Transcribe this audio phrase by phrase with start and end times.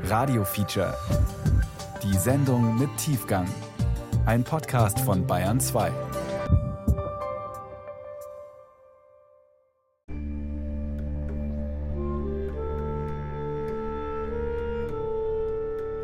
[0.00, 0.94] Radio Feature.
[2.02, 3.46] Die Sendung mit Tiefgang.
[4.26, 5.92] Ein Podcast von Bayern 2.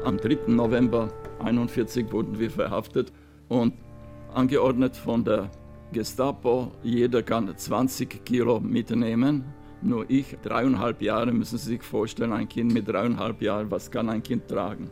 [0.04, 0.38] Am 3.
[0.46, 1.08] November
[1.40, 3.12] 1941 wurden wir verhaftet
[3.48, 3.74] und
[4.34, 5.50] angeordnet von der
[5.92, 9.44] Gestapo, jeder kann 20 Kilo mitnehmen.
[9.80, 14.08] Nur ich, dreieinhalb Jahre, müssen Sie sich vorstellen, ein Kind mit dreieinhalb Jahren, was kann
[14.08, 14.90] ein Kind tragen?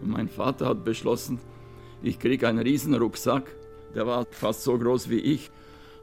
[0.00, 1.40] Und mein Vater hat beschlossen,
[2.02, 3.54] ich kriege einen riesen Rucksack,
[3.94, 5.50] der war fast so groß wie ich.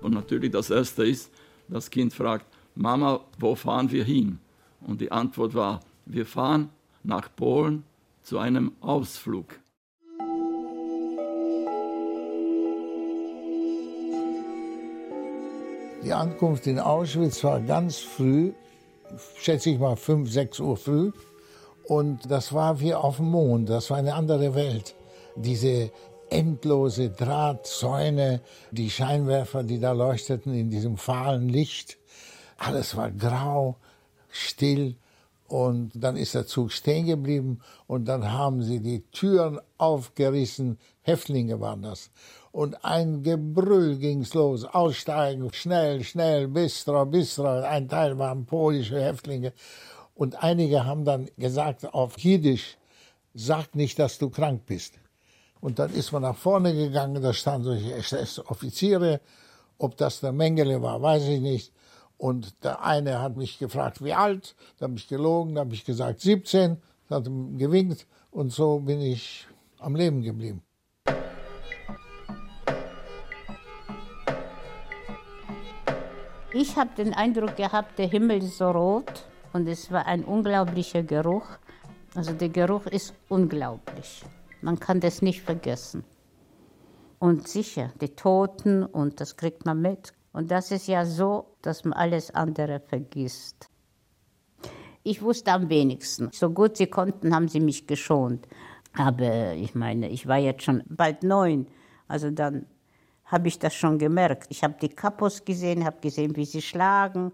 [0.02, 1.32] Und natürlich das Erste ist,
[1.70, 2.46] das Kind fragt,
[2.76, 4.40] Mama, wo fahren wir hin?
[4.82, 6.70] Und die Antwort war, wir fahren
[7.04, 7.84] nach Polen
[8.22, 9.58] zu einem Ausflug.
[16.08, 18.54] Die Ankunft in Auschwitz war ganz früh,
[19.42, 21.12] schätze ich mal 5, 6 Uhr früh.
[21.84, 24.96] Und das war wie auf dem Mond, das war eine andere Welt.
[25.36, 25.92] Diese
[26.30, 28.40] endlose Drahtzäune,
[28.72, 31.98] die Scheinwerfer, die da leuchteten in diesem fahlen Licht.
[32.58, 33.76] Alles war grau,
[34.30, 34.96] still.
[35.50, 40.78] Und dann ist der Zug stehen geblieben und dann haben sie die Türen aufgerissen.
[41.02, 42.12] Häftlinge waren das.
[42.58, 44.66] Und ein Gebrüll ging's los.
[44.66, 47.62] Aussteigen, schnell, schnell, Bistra, Bistra.
[47.62, 49.54] Ein Teil waren polische Häftlinge.
[50.16, 52.80] Und einige haben dann gesagt auf Jiddisch,
[53.36, 54.96] sag nicht, dass du krank bist.
[55.62, 59.22] Und dann ist man nach vorne gegangen, da standen solche SS-Offiziere.
[59.78, 61.72] Ob das der Mengele war, weiß ich nicht.
[62.18, 64.56] Und der eine hat mich gefragt, wie alt?
[64.80, 66.78] Da habe ich gelogen, da habe ich gesagt 17,
[67.12, 69.46] hat ihm gewinkt und so bin ich
[69.78, 70.64] am Leben geblieben.
[76.54, 81.04] Ich habe den Eindruck gehabt, der Himmel ist so rot und es war ein unglaublicher
[81.04, 81.46] Geruch.
[82.16, 84.24] Also der Geruch ist unglaublich.
[84.62, 86.06] Man kann das nicht vergessen.
[87.20, 90.14] Und sicher, die Toten und das kriegt man mit.
[90.32, 93.70] Und das ist ja so, dass man alles andere vergisst.
[95.04, 96.30] Ich wusste am wenigsten.
[96.32, 98.48] So gut sie konnten, haben sie mich geschont.
[98.96, 101.68] Aber ich meine, ich war jetzt schon bald neun.
[102.08, 102.68] Also dann
[103.28, 104.48] habe ich das schon gemerkt.
[104.50, 107.32] Ich habe die Kapos gesehen, habe gesehen, wie sie schlagen,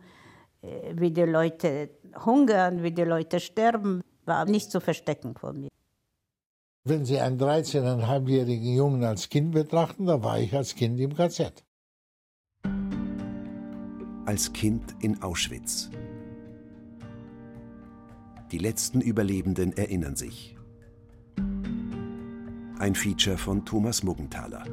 [0.61, 1.89] äh, wie die Leute
[2.25, 4.01] hungern, wie die Leute sterben.
[4.25, 5.69] War nicht zu verstecken von mir.
[6.85, 11.63] Wenn Sie einen 13,5-jährigen Jungen als Kind betrachten, da war ich als Kind im KZ.
[14.25, 15.89] Als Kind in Auschwitz.
[18.51, 20.57] Die letzten Überlebenden erinnern sich.
[22.79, 24.65] Ein Feature von Thomas Muggenthaler.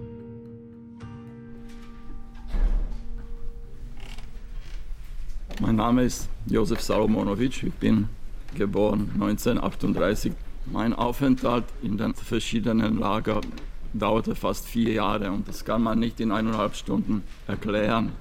[5.60, 7.62] Mein Name ist Josef Salomonovic.
[7.64, 8.08] Ich bin
[8.56, 10.32] geboren 1938.
[10.64, 13.44] Mein Aufenthalt in den verschiedenen Lagern
[13.92, 18.12] dauerte fast vier Jahre und das kann man nicht in eineinhalb Stunden erklären.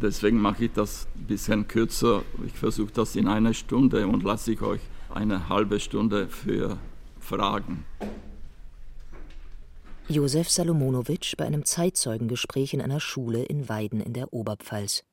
[0.00, 2.22] Deswegen mache ich das ein bisschen kürzer.
[2.46, 4.80] Ich versuche das in einer Stunde und lasse ich euch
[5.12, 6.78] eine halbe Stunde für
[7.18, 7.84] Fragen.
[10.06, 15.07] Josef Salomonowitsch bei einem Zeitzeugengespräch in einer Schule in Weiden in der Oberpfalz.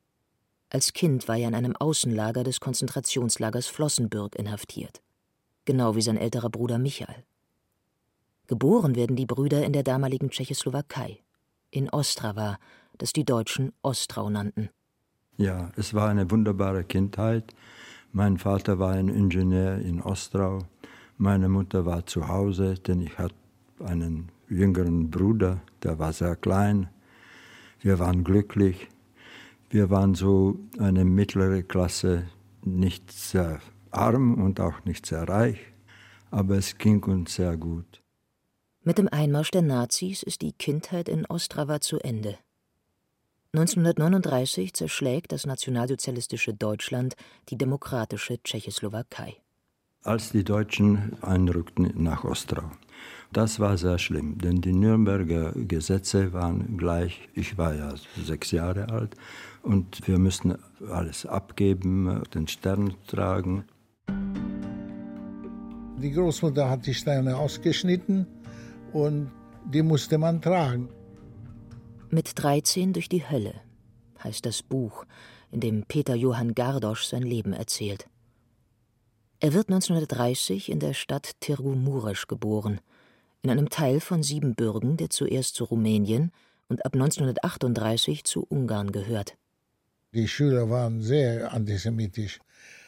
[0.75, 5.01] Als Kind war er in einem Außenlager des Konzentrationslagers Flossenbürg inhaftiert.
[5.63, 7.23] Genau wie sein älterer Bruder Michael.
[8.47, 11.19] Geboren werden die Brüder in der damaligen Tschechoslowakei,
[11.71, 12.57] in Ostrava,
[12.97, 14.67] das die Deutschen Ostrau nannten.
[15.37, 17.55] Ja, es war eine wunderbare Kindheit.
[18.11, 20.59] Mein Vater war ein Ingenieur in Ostrau.
[21.17, 23.33] Meine Mutter war zu Hause, denn ich hatte
[23.79, 26.89] einen jüngeren Bruder, der war sehr klein.
[27.79, 28.89] Wir waren glücklich.
[29.69, 32.27] Wir waren so eine mittlere Klasse,
[32.63, 33.59] nicht sehr
[33.91, 35.59] arm und auch nicht sehr reich,
[36.31, 38.01] aber es ging uns sehr gut.
[38.83, 42.37] Mit dem Einmarsch der Nazis ist die Kindheit in Ostrava zu Ende.
[43.53, 47.15] 1939 zerschlägt das nationalsozialistische Deutschland
[47.49, 49.37] die demokratische Tschechoslowakei.
[50.03, 52.69] Als die Deutschen einrückten nach Ostrau.
[53.31, 58.89] Das war sehr schlimm, denn die Nürnberger Gesetze waren gleich, ich war ja sechs Jahre
[58.89, 59.15] alt,
[59.65, 60.57] und wir mussten
[60.89, 63.65] alles abgeben, den Stern tragen.
[65.97, 68.27] Die Großmutter hat die Sterne ausgeschnitten
[68.93, 69.31] und
[69.65, 70.89] die musste man tragen.
[72.09, 73.55] Mit 13 durch die Hölle
[74.23, 75.05] heißt das Buch,
[75.51, 78.07] in dem Peter Johann Gardosch sein Leben erzählt.
[79.39, 82.79] Er wird 1930 in der Stadt Tirgu-Muresch geboren,
[83.41, 86.31] in einem Teil von Siebenbürgen, der zuerst zu Rumänien
[86.67, 89.37] und ab 1938 zu Ungarn gehört.
[90.15, 92.39] Die Schüler waren sehr antisemitisch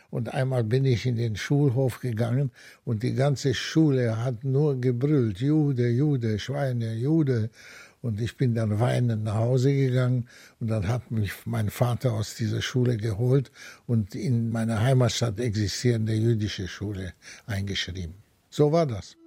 [0.10, 2.52] Und einmal bin ich in den Schulhof gegangen
[2.86, 7.50] und die ganze Schule hat nur gebrüllt, Jude, Jude, Schweine, Jude.
[8.02, 10.30] Und ich bin dann weinend nach Hause gegangen
[10.62, 13.52] und dann hat mich mein Vater aus dieser Schule geholt
[13.86, 17.12] und in meiner Heimatstadt existierende jüdische Schule
[17.46, 18.16] eingeschrieben.
[18.50, 19.18] So war das.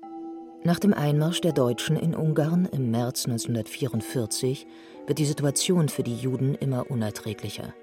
[0.64, 4.66] Nach dem Einmarsch der Deutschen in Ungarn im März 1944
[5.06, 7.74] wird die Situation für die Juden immer unerträglicher.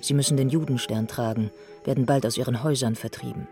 [0.00, 1.50] Sie müssen den Judenstern tragen,
[1.84, 3.48] werden bald aus ihren Häusern vertrieben.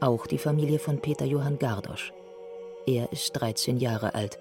[0.00, 2.12] Auch die Familie von Peter Johann Gardosch.
[2.86, 4.38] Er ist 13 Jahre alt.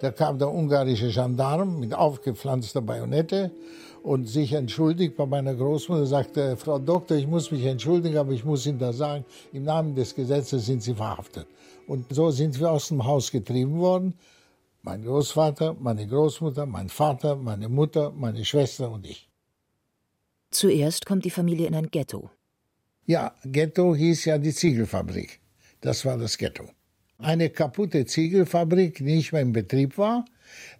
[0.00, 3.50] Da kam der ungarische Gendarm mit aufgepflanzter Bajonette
[4.02, 8.44] und sich entschuldigt bei meiner Großmutter, sagte, Frau Doktor, ich muss mich entschuldigen, aber ich
[8.44, 11.46] muss Ihnen da sagen, im Namen des Gesetzes sind Sie verhaftet.
[11.86, 14.14] Und so sind wir aus dem Haus getrieben worden.
[14.82, 19.28] Mein Großvater, meine Großmutter, mein Vater, meine Mutter, meine Schwester und ich.
[20.50, 22.30] Zuerst kommt die Familie in ein Ghetto.
[23.04, 25.40] Ja, Ghetto hieß ja die Ziegelfabrik.
[25.80, 26.68] Das war das Ghetto.
[27.18, 30.24] Eine kaputte Ziegelfabrik, die nicht mehr in Betrieb war,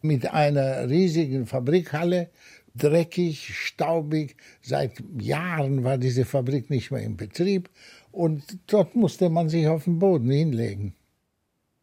[0.03, 2.31] mit einer riesigen Fabrikhalle,
[2.75, 4.37] dreckig, staubig.
[4.61, 7.71] Seit Jahren war diese Fabrik nicht mehr in Betrieb
[8.13, 10.95] und dort musste man sich auf den Boden hinlegen.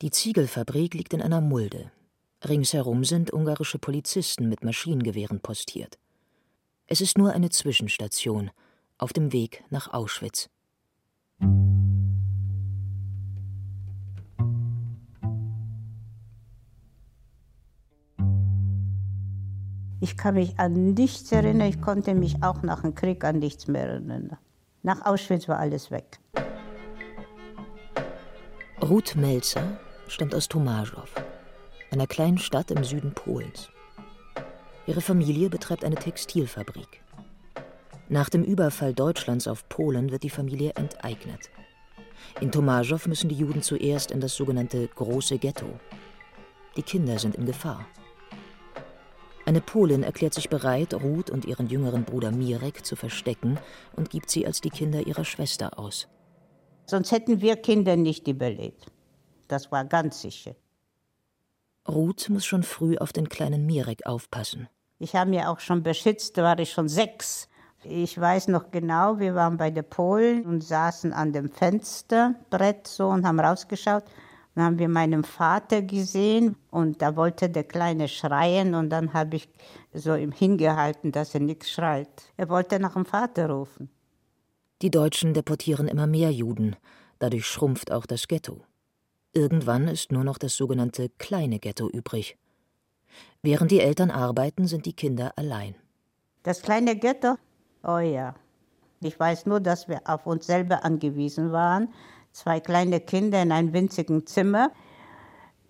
[0.01, 1.91] Die Ziegelfabrik liegt in einer Mulde.
[2.43, 5.97] Ringsherum sind ungarische Polizisten mit Maschinengewehren postiert.
[6.87, 8.51] Es ist nur eine Zwischenstation
[8.97, 10.49] auf dem Weg nach Auschwitz.
[20.01, 21.69] Ich kann mich an nichts erinnern.
[21.69, 24.37] Ich konnte mich auch nach dem Krieg an nichts mehr erinnern.
[24.81, 26.19] Nach Auschwitz war alles weg.
[28.81, 29.79] Ruth Melzer
[30.09, 31.09] stammt aus Tomaszow,
[31.89, 33.72] einer kleinen Stadt im Süden Polens.
[34.85, 37.01] Ihre Familie betreibt eine Textilfabrik.
[38.09, 41.49] Nach dem Überfall Deutschlands auf Polen wird die Familie enteignet.
[42.41, 45.79] In Tomaszow müssen die Juden zuerst in das sogenannte große Ghetto.
[46.75, 47.85] Die Kinder sind in Gefahr.
[49.45, 53.59] Eine Polin erklärt sich bereit, Ruth und ihren jüngeren Bruder Mirek zu verstecken
[53.95, 56.07] und gibt sie als die Kinder ihrer Schwester aus.
[56.85, 58.91] Sonst hätten wir Kinder nicht überlebt.
[59.47, 60.55] Das war ganz sicher.
[61.87, 64.69] Ruth muss schon früh auf den kleinen Mirek aufpassen.
[64.99, 67.49] Ich habe mir auch schon beschützt, da war ich schon sechs.
[67.83, 73.07] Ich weiß noch genau, wir waren bei den Polen und saßen an dem Fensterbrett so
[73.09, 74.05] und haben rausgeschaut.
[74.55, 79.35] Dann haben wir meinen Vater gesehen und da wollte der Kleine schreien und dann habe
[79.37, 79.49] ich
[79.93, 82.31] so ihm hingehalten, dass er nichts schreit.
[82.37, 83.89] Er wollte nach dem Vater rufen.
[84.81, 86.75] Die Deutschen deportieren immer mehr Juden,
[87.19, 88.61] dadurch schrumpft auch das Ghetto.
[89.33, 92.37] Irgendwann ist nur noch das sogenannte kleine Ghetto übrig.
[93.41, 95.75] Während die Eltern arbeiten, sind die Kinder allein.
[96.43, 97.35] Das kleine Ghetto?
[97.83, 98.35] Oh ja.
[99.01, 101.89] Ich weiß nur, dass wir auf uns selber angewiesen waren
[102.33, 104.71] zwei kleine Kinder in einem winzigen Zimmer.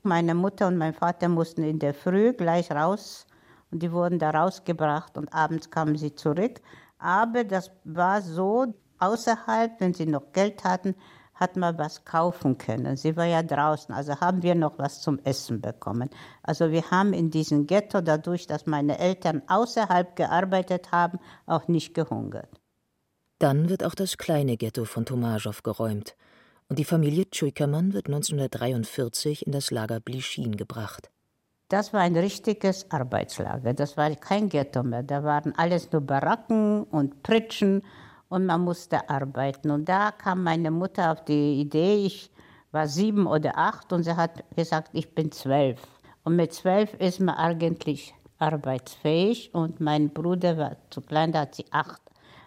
[0.01, 3.27] Meine Mutter und mein Vater mussten in der Früh gleich raus
[3.71, 6.62] und die wurden da rausgebracht und abends kamen sie zurück.
[6.98, 10.95] Aber das war so, außerhalb, wenn sie noch Geld hatten,
[11.35, 12.95] hat man was kaufen können.
[12.95, 16.09] Sie war ja draußen, also haben wir noch was zum Essen bekommen.
[16.41, 21.94] Also wir haben in diesem Ghetto, dadurch, dass meine Eltern außerhalb gearbeitet haben, auch nicht
[21.94, 22.50] gehungert.
[23.39, 26.15] Dann wird auch das kleine Ghetto von Tomaschow geräumt
[26.69, 31.11] und die Familie Tschujkermann wird 1943 in das Lager Blischin gebracht.
[31.69, 33.73] Das war ein richtiges Arbeitslager.
[33.73, 35.04] Das war kein Ghetto mehr.
[35.04, 37.83] Da waren alles nur Baracken und Pritschen
[38.33, 39.69] und man musste arbeiten.
[39.69, 42.31] Und da kam meine Mutter auf die Idee, ich
[42.71, 45.80] war sieben oder acht und sie hat gesagt, ich bin zwölf.
[46.23, 51.54] Und mit zwölf ist man eigentlich arbeitsfähig und mein Bruder war zu klein, da hat
[51.54, 52.02] sie acht.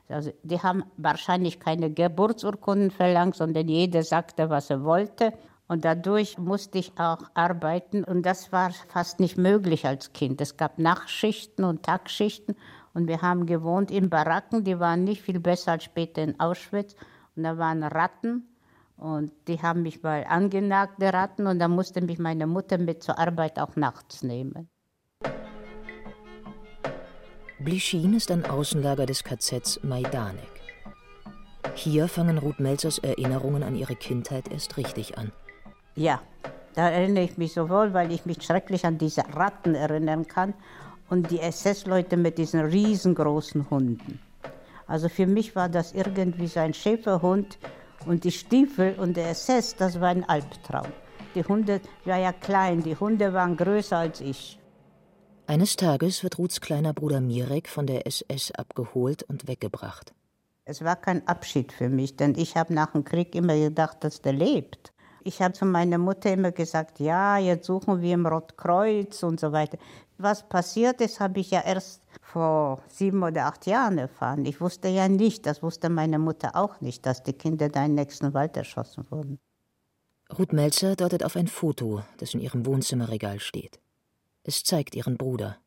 [0.09, 5.33] Also die haben wahrscheinlich keine Geburtsurkunden verlangt, sondern jeder sagte, was er wollte.
[5.69, 10.41] Und dadurch musste ich auch arbeiten und das war fast nicht möglich als Kind.
[10.41, 12.57] Es gab Nachtschichten und Tagschichten
[12.97, 16.97] und wir haben gewohnt in Baracken, die waren nicht viel besser als später in Auschwitz.
[17.37, 18.49] Und da waren Ratten
[18.97, 23.03] und die haben mich mal angenagt, die Ratten, und da musste mich meine Mutter mit
[23.03, 24.71] zur Arbeit auch nachts nehmen.
[27.59, 30.63] Blischin ist ein Außenlager des KZs Majdanek.
[31.75, 35.33] Hier fangen Ruth Melzers Erinnerungen an ihre Kindheit erst richtig an.
[35.97, 36.23] Ja,
[36.75, 40.55] da erinnere ich mich so wohl, weil ich mich schrecklich an diese Ratten erinnern kann
[41.09, 44.21] und die SS-Leute mit diesen riesengroßen Hunden.
[44.87, 47.59] Also für mich war das irgendwie so ein Schäferhund
[48.07, 50.87] und die Stiefel und der SS, das war ein Albtraum.
[51.35, 54.59] Die Hunde, war ja klein, die Hunde waren größer als ich.
[55.49, 60.13] Eines Tages wird Ruths kleiner Bruder Mirek von der SS abgeholt und weggebracht.
[60.65, 64.21] Es war kein Abschied für mich, denn ich habe nach dem Krieg immer gedacht, dass
[64.21, 64.93] der lebt.
[65.23, 69.53] Ich habe zu meiner Mutter immer gesagt, ja, jetzt suchen wir im Rotkreuz und so
[69.53, 69.79] weiter.
[70.19, 74.47] Was passiert ist, habe ich ja erst vor sieben oder acht Jahren erfahren.
[74.47, 77.95] Ich wusste ja nicht, das wusste meine Mutter auch nicht, dass die Kinder da im
[77.95, 79.39] nächsten Wald erschossen wurden.
[80.39, 83.79] Ruth Melzer deutet auf ein Foto, das in ihrem Wohnzimmerregal steht.
[84.43, 85.59] Es zeigt ihren Bruder.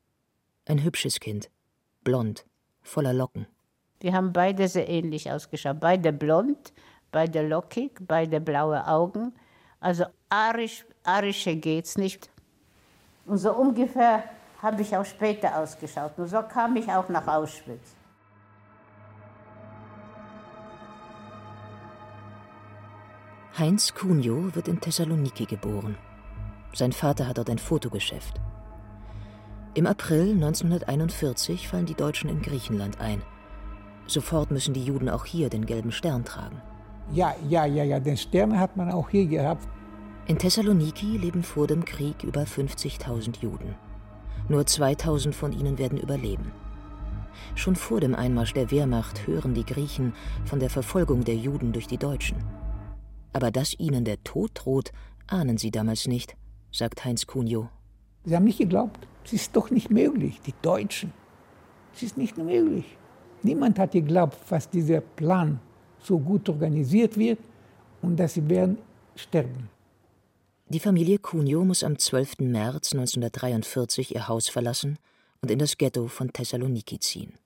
[0.66, 1.50] Ein hübsches Kind,
[2.04, 2.46] blond,
[2.82, 3.48] voller Locken.
[4.02, 5.80] Wir haben beide sehr ähnlich ausgeschaut.
[5.80, 6.74] Beide blond,
[7.12, 9.34] beide lockig, beide blaue Augen.
[9.80, 12.30] Also arisch, arische geht's nicht.
[13.26, 14.24] Und so ungefähr
[14.62, 16.12] habe ich auch später ausgeschaut.
[16.18, 17.96] Und so kam ich auch nach Auschwitz.
[23.58, 25.98] Heinz Cunio wird in Thessaloniki geboren.
[26.74, 28.40] Sein Vater hat dort ein Fotogeschäft.
[29.74, 33.22] Im April 1941 fallen die Deutschen in Griechenland ein.
[34.08, 36.62] Sofort müssen die Juden auch hier den gelben Stern tragen.
[37.12, 39.68] Ja, ja, ja, ja, den Stern hat man auch hier gehabt.
[40.28, 43.76] In Thessaloniki leben vor dem Krieg über 50.000 Juden.
[44.48, 46.52] Nur 2000 von ihnen werden überleben.
[47.56, 50.14] Schon vor dem Einmarsch der Wehrmacht hören die Griechen
[50.46, 52.38] von der Verfolgung der Juden durch die Deutschen.
[53.34, 54.92] Aber dass ihnen der Tod droht,
[55.28, 56.36] ahnen sie damals nicht,
[56.72, 57.70] sagt Heinz Cunio.
[58.26, 61.14] Sie haben nicht geglaubt, es ist doch nicht möglich, die Deutschen.
[61.94, 62.98] Es ist nicht möglich.
[63.44, 65.60] Niemand hat geglaubt, was dieser Plan
[66.00, 67.40] so gut organisiert wird
[68.02, 68.78] und dass sie werden
[69.16, 69.70] sterben.
[70.72, 72.42] Die Familie Cunio muss am 12.
[72.42, 75.00] März 1943 ihr Haus verlassen
[75.42, 77.40] und in das Ghetto von Thessaloniki ziehen.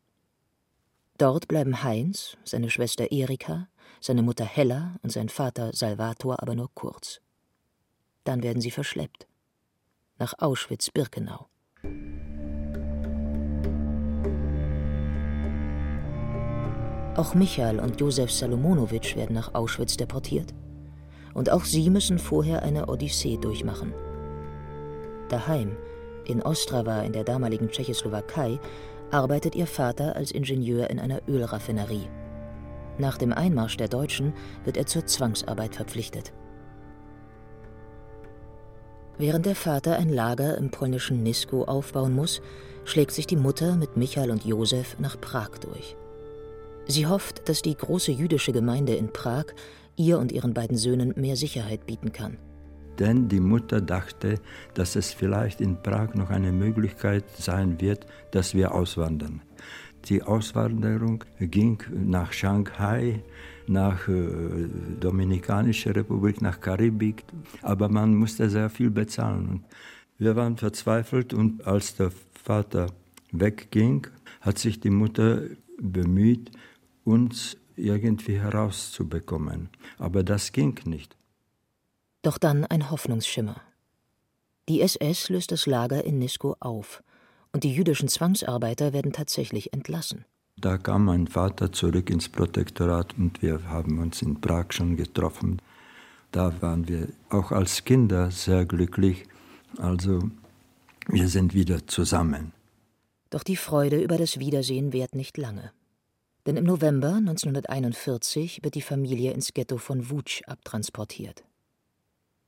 [1.18, 3.70] Dort bleiben Heinz, seine Schwester Erika,
[4.01, 7.22] seine Mutter Hella und sein Vater Salvator aber nur kurz.
[8.25, 9.25] Dann werden sie verschleppt.
[10.20, 11.48] Nach Auschwitz-Birkenau.
[17.15, 20.53] Auch Michael und Josef Salomonowitsch werden nach Auschwitz deportiert.
[21.34, 23.94] Und auch sie müssen vorher eine Odyssee durchmachen.
[25.30, 25.75] Daheim,
[26.25, 28.60] in Ostrava in der damaligen Tschechoslowakei,
[29.12, 32.08] arbeitet ihr Vater als Ingenieur in einer Ölraffinerie.
[32.98, 36.34] Nach dem Einmarsch der Deutschen wird er zur Zwangsarbeit verpflichtet.
[39.18, 42.42] Während der Vater ein Lager im polnischen Nisko aufbauen muss,
[42.84, 45.96] schlägt sich die Mutter mit Michael und Josef nach Prag durch.
[46.88, 49.46] Sie hofft, dass die große jüdische Gemeinde in Prag
[49.96, 52.38] ihr und ihren beiden Söhnen mehr Sicherheit bieten kann.
[53.00, 54.40] Denn die Mutter dachte,
[54.76, 59.42] dass es vielleicht in Prag noch eine Möglichkeit sein wird, dass wir auswandern.
[60.06, 63.24] Die Auswanderung ging nach Shanghai,
[63.68, 64.68] nach äh,
[65.00, 67.24] Dominikanische Republik, nach Karibik,
[67.62, 69.64] aber man musste sehr viel bezahlen.
[70.18, 72.12] Wir waren verzweifelt und als der
[72.44, 72.88] Vater
[73.32, 74.08] wegging,
[74.42, 75.44] hat sich die Mutter
[75.80, 76.52] bemüht,
[77.06, 79.70] uns irgendwie herauszubekommen.
[79.98, 81.15] Aber das ging nicht.
[82.22, 83.62] Doch dann ein Hoffnungsschimmer.
[84.70, 87.03] Die SS löst das Lager in Nisko auf
[87.51, 90.25] und die jüdischen Zwangsarbeiter werden tatsächlich entlassen.
[90.58, 95.62] Da kam mein Vater zurück ins Protektorat und wir haben uns in Prag schon getroffen.
[96.32, 99.25] Da waren wir auch als Kinder sehr glücklich.
[99.77, 100.20] Also
[101.08, 102.53] wir sind wieder zusammen.
[103.30, 105.72] Doch die Freude über das Wiedersehen währt nicht lange.
[106.46, 111.44] Denn im November 1941 wird die Familie ins Ghetto von Wutsch abtransportiert.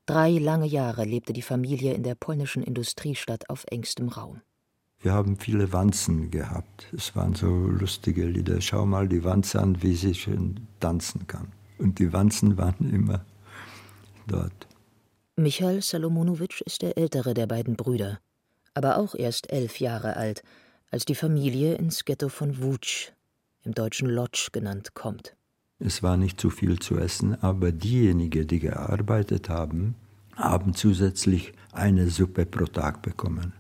[0.05, 4.41] Drei lange Jahre lebte die Familie in der polnischen Industriestadt auf engstem Raum.
[4.99, 6.87] Wir haben viele Wanzen gehabt.
[6.95, 8.59] Es waren so lustige Lieder.
[8.61, 11.51] Schau mal die Wanze an, wie sie schön tanzen kann.
[11.77, 13.25] Und die Wanzen waren immer
[14.27, 14.67] dort.
[15.35, 18.19] Michael Salomonowitsch ist der ältere der beiden Brüder,
[18.73, 20.43] aber auch erst elf Jahre alt,
[20.91, 23.11] als die Familie ins Ghetto von Wutsch
[23.65, 25.35] im deutschen Lodge genannt, kommt.
[25.79, 29.95] Es war nicht zu viel zu essen, aber diejenigen, die gearbeitet haben,
[30.35, 33.53] haben zusätzlich eine Suppe pro Tag bekommen.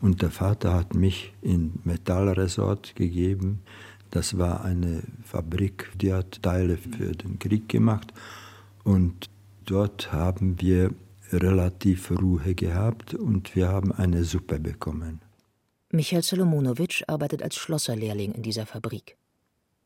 [0.00, 3.60] Und der Vater hat mich in Metallresort gegeben.
[4.10, 8.12] Das war eine Fabrik, die hat Teile für den Krieg gemacht.
[8.84, 9.28] Und
[9.64, 10.92] dort haben wir
[11.30, 15.20] relativ Ruhe gehabt und wir haben eine Suppe bekommen.
[15.90, 19.17] Michael Solomonowitsch arbeitet als Schlosserlehrling in dieser Fabrik.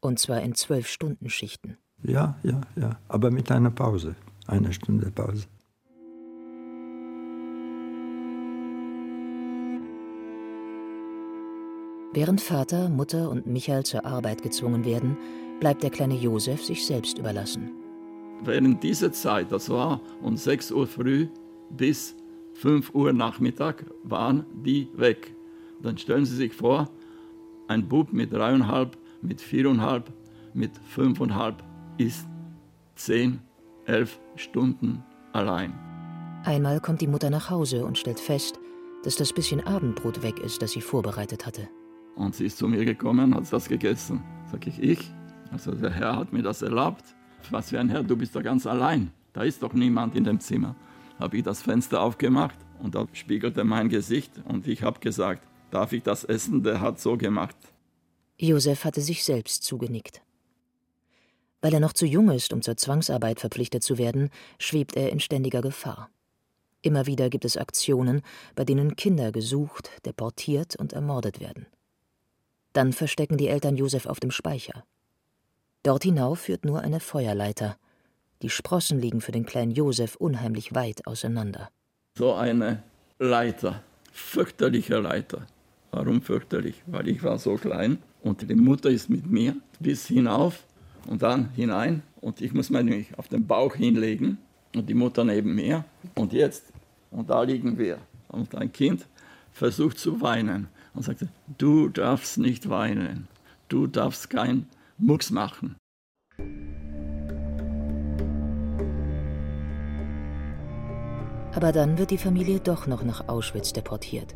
[0.02, 1.78] Und zwar in zwölf Stunden Schichten.
[2.02, 2.98] Ja, ja, ja.
[3.06, 4.16] Aber mit einer Pause.
[4.48, 5.46] Eine Stunde Pause.
[12.12, 15.16] Während Vater, Mutter und Michael zur Arbeit gezwungen werden,
[15.60, 17.70] bleibt der kleine Josef sich selbst überlassen.
[18.44, 21.28] Während dieser Zeit, das war um 6 Uhr früh
[21.70, 22.16] bis
[22.54, 25.32] 5 Uhr Nachmittag, waren die weg.
[25.80, 26.90] Dann stellen Sie sich vor,
[27.68, 30.12] ein Bub mit dreieinhalb, mit viereinhalb,
[30.54, 31.62] mit fünfeinhalb
[31.98, 32.26] ist
[32.94, 33.40] zehn,
[33.86, 35.02] elf Stunden
[35.32, 35.72] allein.
[36.44, 38.58] Einmal kommt die Mutter nach Hause und stellt fest,
[39.04, 41.68] dass das bisschen Abendbrot weg ist, das sie vorbereitet hatte.
[42.16, 44.22] Und sie ist zu mir gekommen, hat das gegessen.
[44.50, 45.10] Sag ich, ich?
[45.50, 47.04] Also der Herr hat mir das erlaubt.
[47.50, 49.10] Was für ein Herr, du bist da ganz allein.
[49.32, 50.76] Da ist doch niemand in dem Zimmer.
[51.18, 55.92] Habe ich das Fenster aufgemacht und da spiegelte mein Gesicht und ich habe gesagt, darf
[55.92, 56.62] ich das essen?
[56.62, 57.56] Der hat so gemacht.
[58.46, 60.22] Josef hatte sich selbst zugenickt.
[61.60, 65.20] Weil er noch zu jung ist, um zur Zwangsarbeit verpflichtet zu werden, schwebt er in
[65.20, 66.10] ständiger Gefahr.
[66.82, 68.22] Immer wieder gibt es Aktionen,
[68.56, 71.66] bei denen Kinder gesucht, deportiert und ermordet werden.
[72.72, 74.82] Dann verstecken die Eltern Josef auf dem Speicher.
[75.84, 77.76] Dort hinauf führt nur eine Feuerleiter.
[78.42, 81.70] Die Sprossen liegen für den kleinen Josef unheimlich weit auseinander.
[82.18, 82.82] So eine
[83.20, 85.46] Leiter, fürchterliche Leiter.
[85.92, 86.82] Warum fürchterlich?
[86.86, 90.64] Weil ich war so klein und die Mutter ist mit mir bis hinauf
[91.06, 94.38] und dann hinein und ich muss mich auf den Bauch hinlegen
[94.74, 95.84] und die Mutter neben mir.
[96.14, 96.64] Und jetzt,
[97.10, 97.98] und da liegen wir.
[98.28, 99.06] Und ein Kind
[99.52, 101.26] versucht zu weinen und sagt,
[101.58, 103.28] du darfst nicht weinen,
[103.68, 104.66] du darfst kein
[104.98, 105.76] Mucks machen.
[111.54, 114.34] Aber dann wird die Familie doch noch nach Auschwitz deportiert.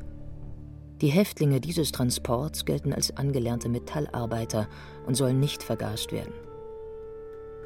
[1.03, 4.69] Die Häftlinge dieses Transports gelten als angelernte Metallarbeiter
[5.07, 6.33] und sollen nicht vergast werden.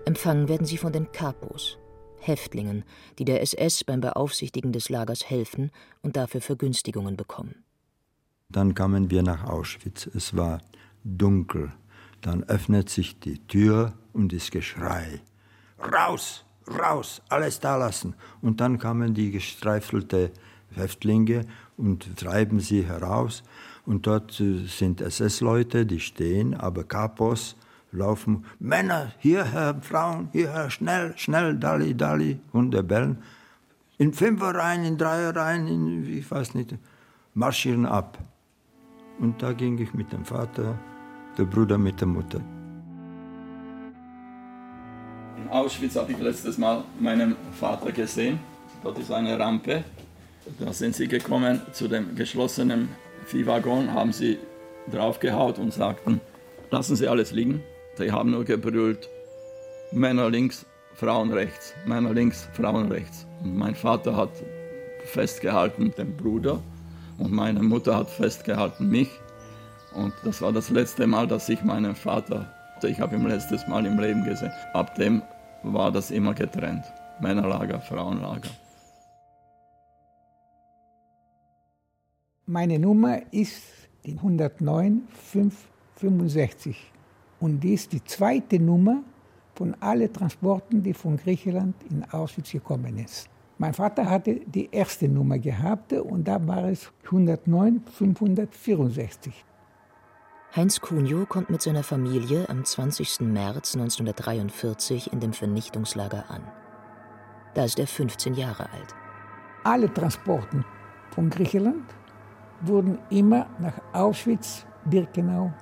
[0.04, 1.78] Empfangen werden sie von den Kapos,
[2.18, 2.84] Häftlingen,
[3.18, 5.70] die der SS beim Beaufsichtigen des Lagers helfen
[6.02, 7.64] und dafür Vergünstigungen bekommen.
[8.48, 10.06] Dann kamen wir nach Auschwitz.
[10.06, 10.60] Es war
[11.04, 11.72] dunkel.
[12.20, 15.20] Dann öffnet sich die Tür und das Geschrei.
[15.78, 18.14] Raus, raus, alles da lassen.
[18.42, 20.32] Und dann kamen die gestreifelte
[20.74, 21.44] Häftlinge
[21.76, 23.42] und treiben sie heraus.
[23.86, 27.56] Und dort äh, sind SS-Leute, die stehen, aber Kapos
[27.92, 28.44] laufen.
[28.58, 33.18] Männer, hierher, Frauen, hierher, schnell, schnell, Dali, Dali, Hunde bellen.
[33.98, 36.74] In Fünfer rein, in Dreier rein, in, ich weiß nicht,
[37.34, 38.18] marschieren ab.
[39.18, 40.78] Und da ging ich mit dem Vater,
[41.36, 42.40] der Bruder mit der Mutter.
[45.36, 48.38] In Auschwitz habe ich letztes Mal meinen Vater gesehen.
[48.82, 49.84] Dort ist eine Rampe.
[50.58, 52.88] Da sind sie gekommen zu dem geschlossenen
[53.26, 54.38] Viehwaggon, haben sie
[54.90, 56.20] draufgehaut und sagten,
[56.70, 57.62] lassen Sie alles liegen.
[57.96, 59.08] Sie haben nur gebrüllt,
[59.92, 63.26] Männer links, Frauen rechts, Männer links, Frauen rechts.
[63.42, 64.30] Und mein Vater hat
[65.04, 66.60] festgehalten den Bruder
[67.18, 69.10] und meine Mutter hat festgehalten mich.
[69.94, 73.84] Und das war das letzte Mal, dass ich meinen Vater, ich habe ihn letztes Mal
[73.86, 74.52] im Leben gesehen.
[74.72, 75.22] Ab dem
[75.62, 76.84] war das immer getrennt.
[77.20, 78.48] Männerlager, Frauenlager.
[82.52, 83.62] Meine Nummer ist
[84.04, 86.92] die 109 565
[87.38, 89.04] und die ist die zweite Nummer
[89.54, 93.30] von allen Transporten, die von Griechenland in Auschwitz gekommen sind.
[93.58, 99.44] Mein Vater hatte die erste Nummer gehabt und da war es 109 564.
[100.56, 103.20] Heinz Cunio kommt mit seiner Familie am 20.
[103.20, 106.42] März 1943 in dem Vernichtungslager an.
[107.54, 108.92] Da ist er 15 Jahre alt.
[109.62, 110.64] Alle Transporten
[111.14, 111.84] von Griechenland
[112.62, 115.52] wurden immer nach Auschwitz-Birkenau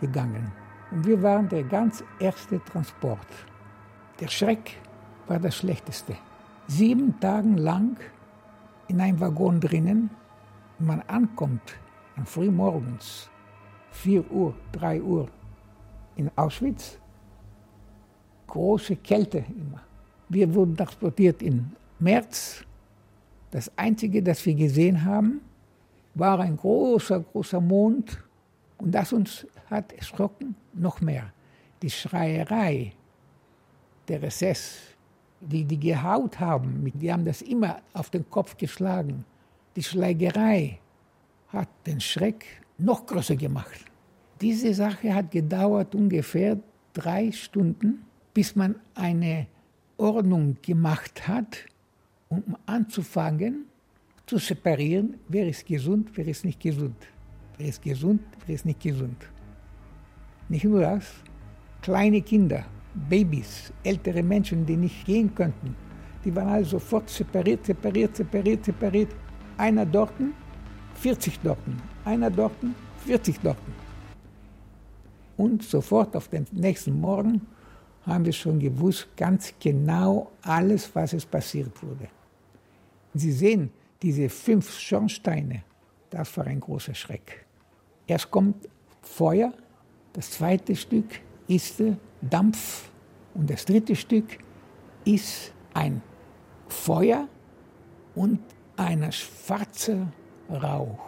[0.00, 0.52] gegangen.
[0.90, 3.26] Und wir waren der ganz erste Transport.
[4.18, 4.76] Der Schreck
[5.26, 6.16] war das Schlechteste
[6.70, 7.96] sieben Tage lang
[8.86, 10.10] in einem Waggon drinnen.
[10.78, 11.74] Man ankommt
[12.16, 13.28] am frühmorgens,
[13.90, 15.28] 4 Uhr, 3 Uhr
[16.16, 16.98] in Auschwitz.
[18.46, 19.80] Große Kälte immer.
[20.28, 22.64] Wir wurden transportiert im März.
[23.50, 25.40] Das Einzige, das wir gesehen haben,
[26.14, 28.18] war ein großer, großer Mond.
[28.78, 31.32] Und das uns hat erschrocken noch mehr.
[31.82, 32.92] Die Schreierei
[34.08, 34.78] der SS,
[35.40, 39.24] die die gehaut haben, die haben das immer auf den Kopf geschlagen.
[39.76, 40.78] Die Schlägerei
[41.48, 42.44] hat den Schreck
[42.78, 43.84] noch größer gemacht.
[44.40, 46.58] Diese Sache hat gedauert ungefähr
[46.92, 49.46] drei Stunden, bis man eine
[49.96, 51.58] Ordnung gemacht hat,
[52.28, 53.66] um anzufangen
[54.30, 56.94] zu separieren, wer ist gesund, wer ist nicht gesund.
[57.58, 59.16] Wer ist gesund, wer ist nicht gesund.
[60.48, 61.04] Nicht nur das,
[61.82, 62.64] kleine Kinder
[62.94, 65.74] Babys, ältere Menschen, die nicht gehen könnten.
[66.24, 69.12] Die waren alle sofort separiert, separiert, separiert, separiert.
[69.56, 70.14] Einer dort,
[70.94, 71.58] 40 dort,
[72.04, 72.54] einer dort,
[73.06, 73.58] 40 dort.
[75.36, 77.40] Und sofort auf den nächsten Morgen
[78.06, 82.06] haben wir schon gewusst, ganz genau alles, was es passiert wurde.
[83.14, 83.70] Sie sehen
[84.02, 85.62] diese fünf Schornsteine,
[86.10, 87.46] das war ein großer Schreck.
[88.06, 88.68] Erst kommt
[89.02, 89.52] Feuer,
[90.12, 91.82] das zweite Stück ist
[92.20, 92.90] Dampf
[93.34, 94.38] und das dritte Stück
[95.04, 96.02] ist ein
[96.68, 97.28] Feuer
[98.14, 98.40] und
[98.76, 100.12] ein schwarzer
[100.50, 100.98] Rauch.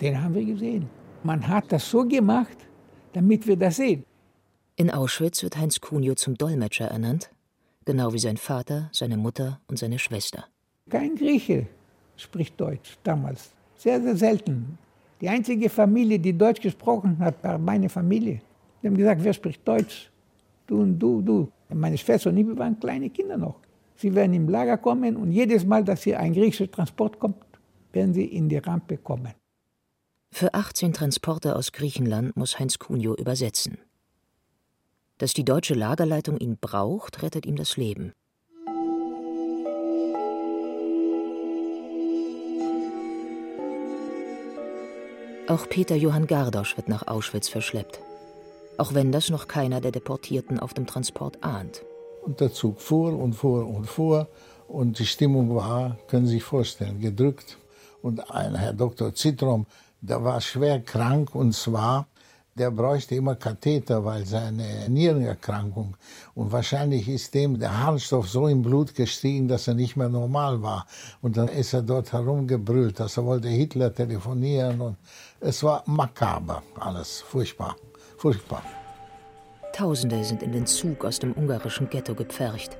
[0.00, 0.88] Den haben wir gesehen.
[1.22, 2.56] Man hat das so gemacht,
[3.12, 4.04] damit wir das sehen.
[4.76, 7.30] In Auschwitz wird Heinz Kunio zum Dolmetscher ernannt,
[7.84, 10.46] genau wie sein Vater, seine Mutter und seine Schwester.
[10.88, 11.68] Kein Grieche
[12.22, 13.50] spricht Deutsch damals.
[13.76, 14.78] Sehr, sehr selten.
[15.20, 18.40] Die einzige Familie, die Deutsch gesprochen hat, war meine Familie.
[18.82, 20.10] Die haben gesagt, wer spricht Deutsch?
[20.66, 21.48] Du und du, du.
[21.68, 23.56] Meine Schwester und ich, waren kleine Kinder noch.
[23.96, 27.36] Sie werden im Lager kommen und jedes Mal, dass hier ein griechischer Transport kommt,
[27.92, 29.32] werden sie in die Rampe kommen.
[30.32, 33.78] Für 18 Transporte aus Griechenland muss Heinz Cunio übersetzen.
[35.18, 38.12] Dass die deutsche Lagerleitung ihn braucht, rettet ihm das Leben.
[45.48, 48.00] Auch Peter Johann Gardosch wird nach Auschwitz verschleppt.
[48.78, 51.82] Auch wenn das noch keiner der Deportierten auf dem Transport ahnt.
[52.24, 54.28] Und der Zug fuhr und fuhr und fuhr
[54.68, 57.58] und die Stimmung war, können Sie sich vorstellen, gedrückt.
[58.02, 59.14] Und ein Herr Dr.
[59.14, 59.66] Zitrom,
[60.00, 62.06] der war schwer krank und zwar,
[62.54, 65.96] der bräuchte immer Katheter, weil seine Nierenerkrankung
[66.34, 70.62] und wahrscheinlich ist dem der Harnstoff so im Blut gestiegen, dass er nicht mehr normal
[70.62, 70.86] war.
[71.22, 74.96] Und dann ist er dort herumgebrüllt, dass er wollte Hitler telefonieren und
[75.40, 77.76] es war makaber alles, furchtbar,
[78.18, 78.62] furchtbar.
[79.72, 82.76] Tausende sind in den Zug aus dem ungarischen Ghetto gepfercht.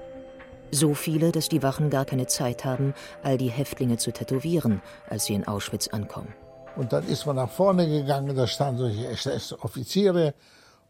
[0.70, 5.26] So viele, dass die Wachen gar keine Zeit haben, all die Häftlinge zu tätowieren, als
[5.26, 6.34] sie in Auschwitz ankommen.
[6.76, 10.34] Und dann ist man nach vorne gegangen, da standen solche SS-Offiziere.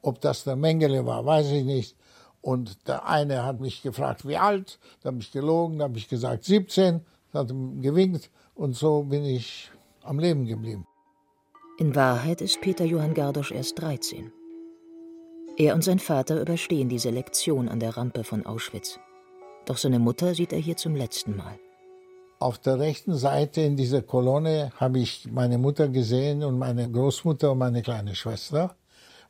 [0.03, 1.97] Ob das der Mengele war, weiß ich nicht.
[2.41, 4.79] Und der eine hat mich gefragt, wie alt.
[5.03, 7.01] Da habe ich gelogen, da habe ich gesagt 17,
[7.33, 9.71] hat ihm gewinkt und so bin ich
[10.03, 10.87] am Leben geblieben.
[11.79, 14.33] In Wahrheit ist Peter Johann Gardosch erst 13.
[15.57, 18.99] Er und sein Vater überstehen die Selektion an der Rampe von Auschwitz.
[19.67, 21.59] Doch seine Mutter sieht er hier zum letzten Mal.
[22.43, 27.53] Auf der rechten Seite in dieser Kolonne habe ich meine Mutter gesehen und meine Großmutter
[27.53, 28.75] und meine kleine Schwester.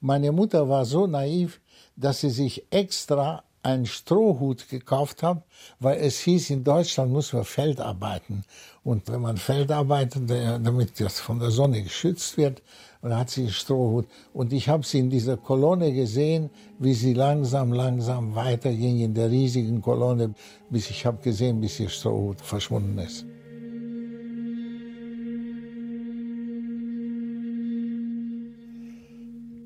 [0.00, 1.60] Meine Mutter war so naiv,
[1.94, 5.42] dass sie sich extra einen Strohhut gekauft habe,
[5.78, 8.44] weil es hieß, in Deutschland muss man Feld arbeiten.
[8.82, 12.62] Und wenn man Feld arbeitet, damit das von der Sonne geschützt wird,
[13.02, 14.06] dann hat sie einen Strohhut.
[14.32, 19.30] Und ich habe sie in dieser Kolonne gesehen, wie sie langsam, langsam weiterging in der
[19.30, 20.34] riesigen Kolonne,
[20.70, 23.26] bis ich habe gesehen, bis ihr Strohhut verschwunden ist.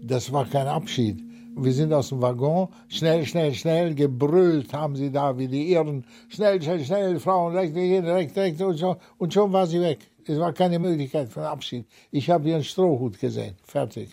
[0.02, 1.25] Das war kein Abschied.
[1.58, 6.04] Wir sind aus dem Waggon, schnell, schnell, schnell, gebrüllt haben sie da wie die Irren.
[6.28, 10.00] Schnell, schnell, schnell, Frauen, rechts, rechts, rechts, und schon, und schon war sie weg.
[10.26, 11.86] Es war keine Möglichkeit für Abschied.
[12.10, 14.10] Ich habe ihren Strohhut gesehen, fertig.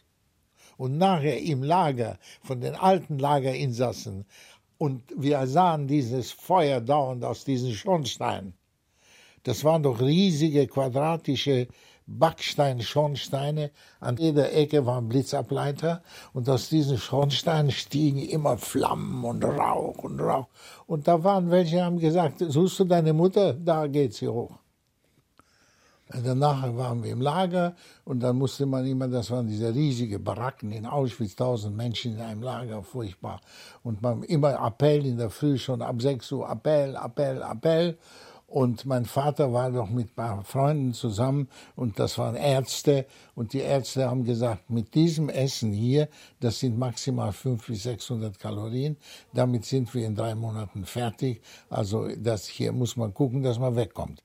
[0.77, 4.25] Und nachher im Lager von den alten Lagerinsassen
[4.77, 8.53] und wir sahen dieses Feuer dauernd aus diesen Schornsteinen.
[9.43, 11.67] Das waren doch riesige quadratische
[12.08, 13.72] Backsteinschornsteine.
[14.00, 20.20] An jeder Ecke waren Blitzableiter und aus diesen Schornsteinen stiegen immer Flammen und Rauch und
[20.20, 20.48] Rauch.
[20.88, 23.54] Und da waren welche, haben gesagt, suchst du deine Mutter?
[23.54, 24.52] Da geht sie hoch.
[26.22, 30.72] Danach waren wir im Lager und dann musste man immer, das waren diese riesigen Baracken
[30.72, 33.42] in Auschwitz, tausend Menschen in einem Lager, furchtbar.
[33.82, 37.98] Und man immer Appell in der Früh schon ab 6 Uhr, Appell, Appell, Appell.
[38.54, 43.08] Und mein Vater war doch mit ein paar Freunden zusammen und das waren Ärzte.
[43.34, 46.08] Und die Ärzte haben gesagt, mit diesem Essen hier,
[46.39, 48.96] das sind maximal 500 bis 600 Kalorien.
[49.34, 51.42] Damit sind wir in drei Monaten fertig.
[51.68, 54.22] Also das hier muss man gucken, dass man wegkommt.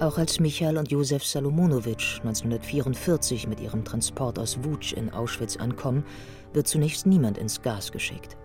[0.00, 6.04] Auch als Michael und Josef Salomonowitsch 1944 mit ihrem Transport aus Wutsch in Auschwitz ankommen,
[6.52, 8.36] wird zunächst niemand ins Gas geschickt.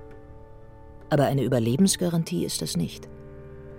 [1.12, 3.08] Aber eine Überlebensgarantie ist das nicht.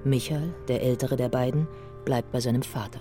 [0.05, 1.67] Michael, der ältere der beiden,
[2.05, 3.01] bleibt bei seinem Vater.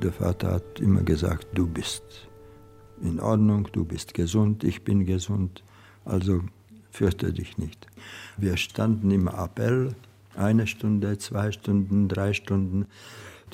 [0.00, 2.04] Der Vater hat immer gesagt, du bist
[3.02, 5.64] in Ordnung, du bist gesund, ich bin gesund,
[6.04, 6.42] also
[6.92, 7.88] fürchte dich nicht.
[8.36, 9.96] Wir standen im Appell,
[10.36, 12.86] eine Stunde, zwei Stunden, drei Stunden.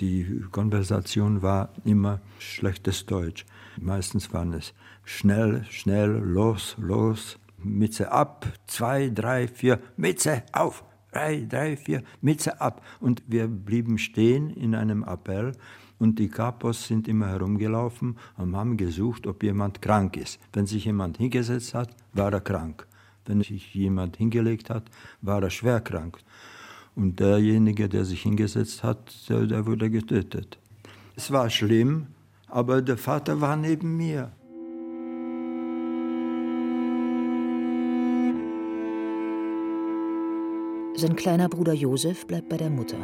[0.00, 3.44] Die Konversation war immer schlechtes Deutsch.
[3.80, 4.74] Meistens waren es
[5.04, 12.60] schnell, schnell, los, los, Mütze ab, zwei, drei, vier, Mütze auf, drei, drei, vier, Mütze
[12.60, 12.82] ab.
[13.00, 15.52] Und wir blieben stehen in einem Appell
[15.98, 20.40] und die Kapos sind immer herumgelaufen und haben gesucht, ob jemand krank ist.
[20.52, 22.86] Wenn sich jemand hingesetzt hat, war er krank.
[23.24, 26.18] Wenn sich jemand hingelegt hat, war er schwer krank.
[26.94, 30.58] Und derjenige, der sich hingesetzt hat, der, der wurde getötet.
[31.16, 32.08] Es war schlimm,
[32.48, 34.32] aber der Vater war neben mir.
[40.94, 42.98] Sein kleiner Bruder Josef bleibt bei der Mutter.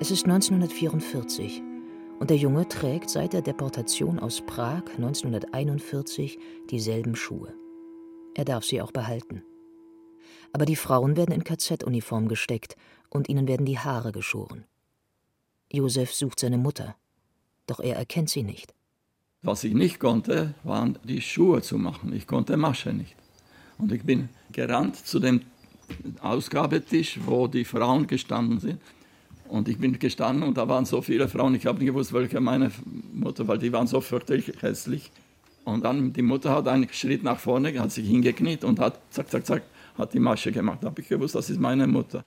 [0.00, 1.62] Es ist 1944
[2.18, 6.38] und der Junge trägt seit der Deportation aus Prag 1941
[6.70, 7.52] dieselben Schuhe.
[8.34, 9.42] Er darf sie auch behalten.
[10.56, 12.78] Aber die Frauen werden in KZ-Uniform gesteckt
[13.10, 14.64] und ihnen werden die Haare geschoren.
[15.70, 16.96] Josef sucht seine Mutter,
[17.66, 18.72] doch er erkennt sie nicht.
[19.42, 22.14] Was ich nicht konnte, waren die Schuhe zu machen.
[22.14, 23.14] Ich konnte Masche nicht.
[23.76, 25.42] Und ich bin gerannt zu dem
[26.22, 28.80] Ausgabetisch, wo die Frauen gestanden sind.
[29.48, 32.40] Und ich bin gestanden und da waren so viele Frauen, ich habe nicht gewusst, welche
[32.40, 32.70] meine
[33.12, 35.12] Mutter, weil die waren so fürchterlich hässlich.
[35.64, 39.28] Und dann die Mutter hat einen Schritt nach vorne, hat sich hingekniet und hat zack,
[39.28, 39.62] zack, zack,
[39.98, 40.78] hat die Masche gemacht.
[40.82, 42.24] Da habe ich gewusst, das ist meine Mutter.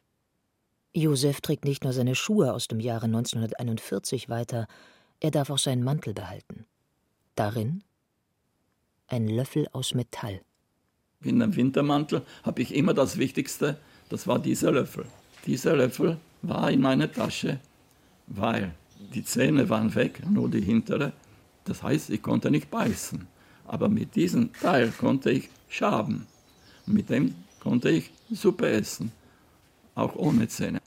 [0.94, 4.68] Josef trägt nicht nur seine Schuhe aus dem Jahre 1941 weiter,
[5.20, 6.66] er darf auch seinen Mantel behalten.
[7.36, 7.84] Darin
[9.08, 10.42] ein Löffel aus Metall.
[11.24, 13.78] In dem Wintermantel habe ich immer das Wichtigste,
[14.10, 15.06] das war dieser Löffel.
[15.46, 17.60] Dieser Löffel war in meiner Tasche,
[18.28, 18.74] weil
[19.14, 21.14] die Zähne waren weg, nur die hintere.
[21.66, 23.28] Das heißt, ich konnte nicht beißen.
[23.66, 26.28] Aber mit diesem Teil konnte ich schaben.
[26.86, 29.12] Mit dem konnte ich Suppe essen,
[29.96, 30.80] auch ohne Zähne.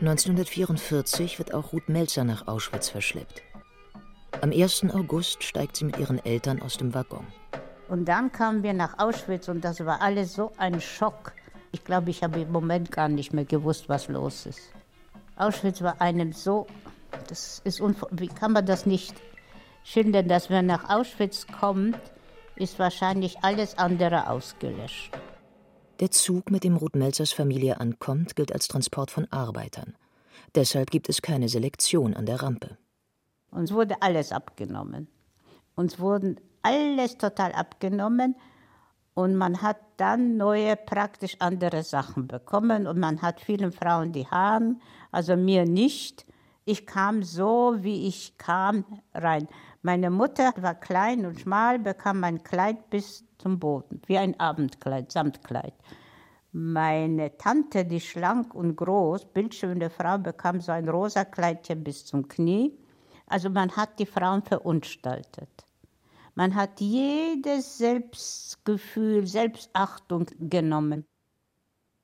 [0.00, 3.42] 1944 wird auch Ruth Melzer nach Auschwitz verschleppt.
[4.40, 4.84] Am 1.
[4.94, 7.26] August steigt sie mit ihren Eltern aus dem Waggon.
[7.88, 11.32] Und dann kamen wir nach Auschwitz und das war alles so ein Schock.
[11.72, 14.60] Ich glaube, ich habe im Moment gar nicht mehr gewusst, was los ist.
[15.36, 16.66] Auschwitz war einem so,
[17.26, 19.14] das ist wie kann man das nicht
[19.82, 21.98] schildern, dass man nach Auschwitz kommt,
[22.60, 25.12] ist wahrscheinlich alles andere ausgelöscht.
[26.00, 29.96] Der Zug, mit dem Ruth Melzers Familie ankommt, gilt als Transport von Arbeitern.
[30.54, 32.78] Deshalb gibt es keine Selektion an der Rampe.
[33.50, 35.08] Uns wurde alles abgenommen.
[35.74, 38.36] Uns wurden alles total abgenommen
[39.14, 44.26] und man hat dann neue, praktisch andere Sachen bekommen und man hat vielen Frauen die
[44.28, 44.76] Haare,
[45.10, 46.24] also mir nicht.
[46.64, 49.48] Ich kam so, wie ich kam, rein.
[49.82, 55.12] Meine Mutter war klein und schmal, bekam mein Kleid bis zum Boden, wie ein Abendkleid,
[55.12, 55.74] Samtkleid.
[56.50, 62.26] Meine Tante, die schlank und groß, bildschöne Frau, bekam so ein rosa Kleidchen bis zum
[62.26, 62.76] Knie.
[63.26, 65.50] Also man hat die Frauen verunstaltet.
[66.34, 71.04] Man hat jedes Selbstgefühl, Selbstachtung genommen.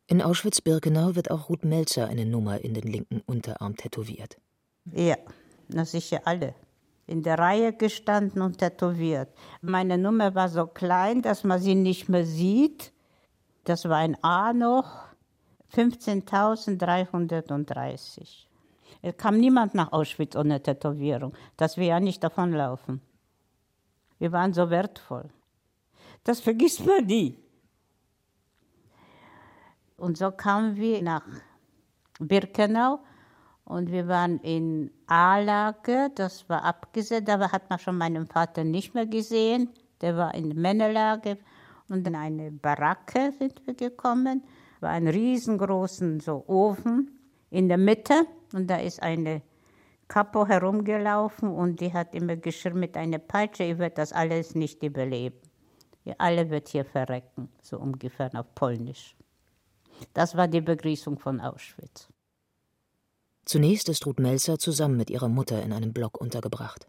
[0.07, 4.37] In Auschwitz-Birkenau wird auch Ruth Melzer eine Nummer in den linken Unterarm tätowiert.
[4.93, 5.17] Ja,
[5.69, 6.55] das sicher alle.
[7.07, 9.29] In der Reihe gestanden und tätowiert.
[9.61, 12.93] Meine Nummer war so klein, dass man sie nicht mehr sieht.
[13.65, 15.05] Das war ein A noch.
[15.75, 18.47] 15.330.
[19.03, 23.03] Es kam niemand nach Auschwitz ohne Tätowierung, dass wir ja nicht davonlaufen.
[24.19, 25.29] Wir waren so wertvoll.
[26.23, 27.39] Das vergisst man nie.
[29.97, 31.27] Und so kamen wir nach
[32.19, 33.01] Birkenau
[33.65, 38.95] und wir waren in A-Lage, das war abgesetzt, da hat man schon meinen Vater nicht
[38.95, 39.71] mehr gesehen.
[40.01, 41.39] Der war in Männerlage
[41.89, 44.45] und in eine Baracke sind wir gekommen.
[44.81, 47.19] War ein riesengroßen so Ofen
[47.51, 49.41] in der Mitte und da ist eine
[50.09, 54.83] Kapo herumgelaufen und die hat immer geschrien mit einer Peitsche, ihr werdet das alles nicht
[54.83, 55.41] überleben.
[56.05, 59.17] Ihr alle wird hier verrecken, so ungefähr auf Polnisch.
[60.13, 62.09] Das war die Begrüßung von Auschwitz.
[63.45, 66.87] Zunächst ist Ruth Melzer zusammen mit ihrer Mutter in einem Block untergebracht.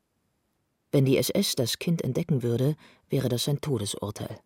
[0.92, 2.76] Wenn die SS das Kind entdecken würde,
[3.10, 4.40] wäre das ein Todesurteil.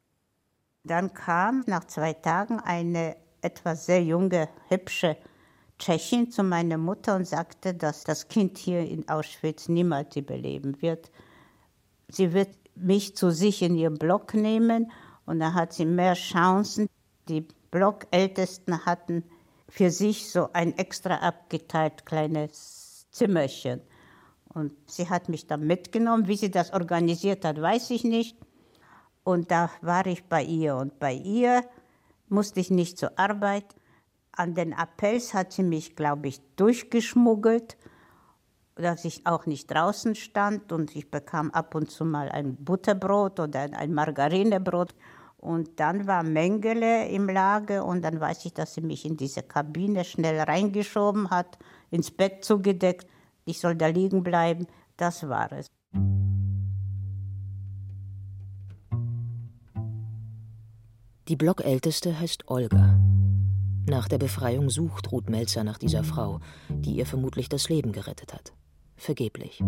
[0.83, 5.17] Dann kam nach zwei Tagen eine etwas sehr junge, hübsche
[5.77, 11.11] Tschechin zu meiner Mutter und sagte, dass das Kind hier in Auschwitz niemals überleben wird.
[12.09, 14.91] Sie wird mich zu sich in ihren Block nehmen
[15.25, 16.89] und da hat sie mehr Chancen.
[17.27, 19.23] Die Blockältesten hatten
[19.69, 23.81] für sich so ein extra abgeteilt kleines Zimmerchen.
[24.53, 26.27] Und sie hat mich dann mitgenommen.
[26.27, 28.37] Wie sie das organisiert hat, weiß ich nicht.
[29.23, 30.75] Und da war ich bei ihr.
[30.75, 31.63] Und bei ihr
[32.27, 33.75] musste ich nicht zur Arbeit
[34.39, 37.75] an den Appells hat sie mich, glaube ich, durchgeschmuggelt,
[38.75, 43.41] dass ich auch nicht draußen stand und ich bekam ab und zu mal ein Butterbrot
[43.41, 44.95] oder ein Margarinebrot.
[45.39, 49.41] Und dann war Mengele im Lager und dann weiß ich, dass sie mich in diese
[49.41, 51.57] Kabine schnell reingeschoben hat,
[51.91, 53.07] ins Bett zugedeckt.
[53.45, 54.67] Ich soll da liegen bleiben.
[54.97, 55.67] Das war es.
[61.29, 62.99] Die Blockälteste heißt Olga.
[63.87, 68.33] Nach der Befreiung sucht Ruth Melzer nach dieser Frau, die ihr vermutlich das Leben gerettet
[68.33, 68.51] hat.
[68.97, 69.63] Vergeblich.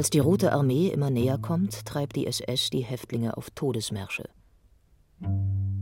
[0.00, 4.30] Als die Rote Armee immer näher kommt, treibt die SS die Häftlinge auf Todesmärsche.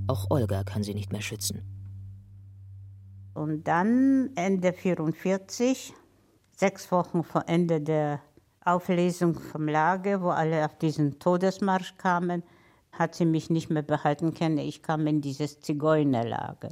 [0.08, 1.62] Auch Olga kann sie nicht mehr schützen.
[3.32, 5.94] Und dann Ende 1944,
[6.50, 8.20] sechs Wochen vor Ende der
[8.64, 12.42] Auflesung vom Lager, wo alle auf diesen Todesmarsch kamen,
[12.90, 14.58] hat sie mich nicht mehr behalten können.
[14.58, 16.70] Ich kam in dieses Zigeunerlager.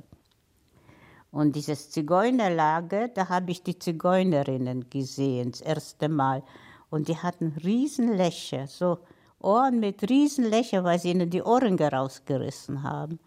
[1.31, 6.43] Und dieses Zigeunerlager, da habe ich die Zigeunerinnen gesehen, das erste Mal.
[6.91, 8.99] Und die hatten Riesenlöcher, so
[9.41, 13.19] Ohren mit Riesenlöcher, weil sie ihnen die Ohren rausgerissen haben.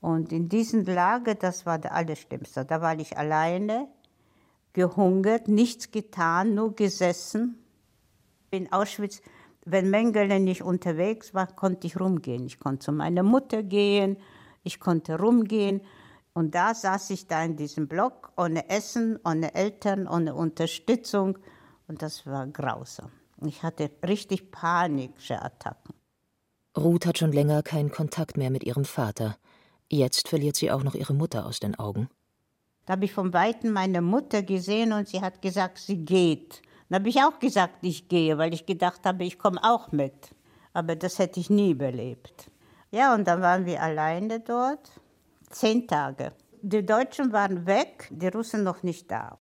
[0.00, 2.64] Und in diesem Lager, das war der Allerschlimmste.
[2.64, 3.88] Da war ich alleine,
[4.72, 7.58] gehungert, nichts getan, nur gesessen.
[8.50, 9.20] In Auschwitz,
[9.64, 12.46] wenn Mengele nicht unterwegs war, konnte ich rumgehen.
[12.46, 14.16] Ich konnte zu meiner Mutter gehen,
[14.62, 15.82] ich konnte rumgehen.
[16.32, 21.38] Und da saß ich da in diesem Block, ohne Essen, ohne Eltern, ohne Unterstützung.
[21.90, 23.10] Und das war grausam.
[23.44, 25.92] Ich hatte richtig panische Attacken.
[26.78, 29.36] Ruth hat schon länger keinen Kontakt mehr mit ihrem Vater.
[29.88, 32.08] Jetzt verliert sie auch noch ihre Mutter aus den Augen.
[32.86, 36.62] Da habe ich von Weitem meine Mutter gesehen und sie hat gesagt, sie geht.
[36.88, 40.30] Dann habe ich auch gesagt, ich gehe, weil ich gedacht habe, ich komme auch mit.
[40.72, 42.52] Aber das hätte ich nie überlebt.
[42.92, 44.92] Ja, und dann waren wir alleine dort.
[45.50, 46.34] Zehn Tage.
[46.62, 49.40] Die Deutschen waren weg, die Russen noch nicht da.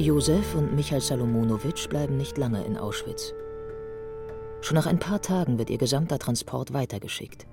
[0.00, 3.34] Josef und Michael Salomonowitsch bleiben nicht lange in Auschwitz.
[4.62, 7.46] Schon nach ein paar Tagen wird ihr gesamter Transport weitergeschickt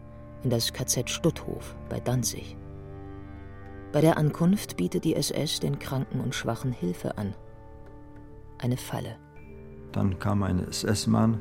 [0.44, 2.56] in das KZ Stutthof bei Danzig.
[3.92, 7.34] Bei der Ankunft bietet die SS den Kranken und Schwachen Hilfe an.
[8.60, 9.18] Eine Falle.
[9.92, 11.40] Dann kam ein SS-Mann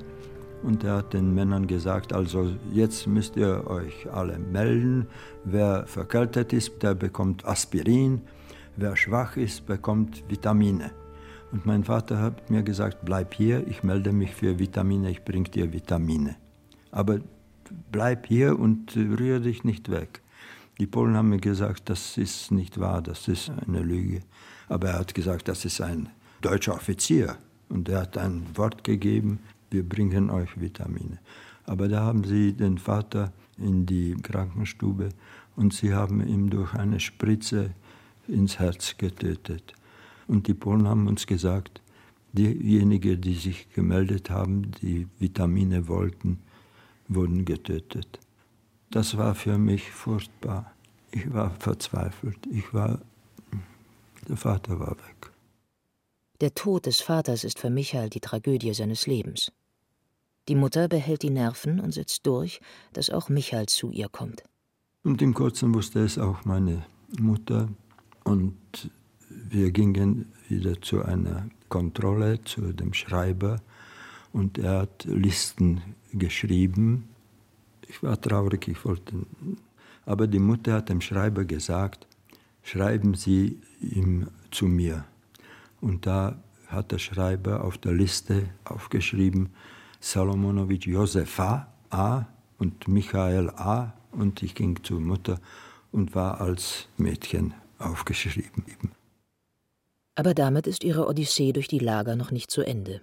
[0.65, 5.07] und er hat den Männern gesagt, also jetzt müsst ihr euch alle melden.
[5.45, 8.23] Wer verkältet ist, der bekommt Aspirin.
[8.79, 10.91] Wer schwach ist, bekommt Vitamine.
[11.51, 15.45] Und mein Vater hat mir gesagt, bleib hier, ich melde mich für Vitamine, ich bring
[15.45, 16.37] dir Vitamine.
[16.91, 17.21] Aber
[17.91, 20.21] bleib hier und rühre dich nicht weg.
[20.79, 24.21] Die Polen haben mir gesagt, das ist nicht wahr, das ist eine Lüge.
[24.69, 26.11] Aber er hat gesagt, das ist ein
[26.43, 27.37] deutscher Offizier.
[27.71, 29.39] Und er hat ein Wort gegeben,
[29.71, 31.19] wir bringen euch Vitamine.
[31.65, 35.09] Aber da haben sie den Vater in die Krankenstube
[35.57, 37.71] und sie haben ihm durch eine Spritze
[38.29, 39.75] ins Herz getötet.
[40.29, 41.81] Und die Polen haben uns gesagt,
[42.33, 46.41] diejenigen, die sich gemeldet haben, die Vitamine wollten,
[47.09, 48.19] wurden getötet.
[48.91, 50.73] Das war für mich furchtbar.
[51.11, 52.39] Ich war verzweifelt.
[52.51, 53.01] Ich war,
[54.29, 55.33] der Vater war weg.
[56.41, 59.51] Der Tod des Vaters ist für Michael die Tragödie seines Lebens.
[60.49, 62.61] Die Mutter behält die Nerven und setzt durch,
[62.93, 64.45] dass auch Michael zu ihr kommt.
[65.03, 66.85] Und im Kurzen wusste es auch meine
[67.19, 67.69] Mutter.
[68.27, 68.91] Und
[69.29, 73.63] wir gingen wieder zu einer Kontrolle, zu dem Schreiber.
[74.33, 75.81] Und er hat Listen
[76.13, 77.09] geschrieben.
[77.87, 79.15] Ich war traurig, ich wollte.
[80.05, 82.09] Aber die Mutter hat dem Schreiber gesagt:
[82.65, 85.05] Schreiben Sie ihm zu mir.
[85.81, 89.51] Und da hat der Schreiber auf der Liste aufgeschrieben:
[90.01, 92.25] Salomonowitsch Josefa A.
[92.59, 93.93] und Michael A.
[94.11, 95.39] Und ich ging zur Mutter
[95.93, 98.65] und war als Mädchen aufgeschrieben.
[100.15, 103.03] Aber damit ist ihre Odyssee durch die Lager noch nicht zu Ende.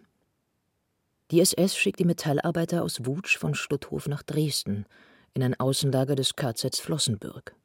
[1.32, 4.86] Die SS schickt die Metallarbeiter aus Wutsch von Stutthof nach Dresden,
[5.34, 7.56] in ein Außenlager des KZs Flossenbürg.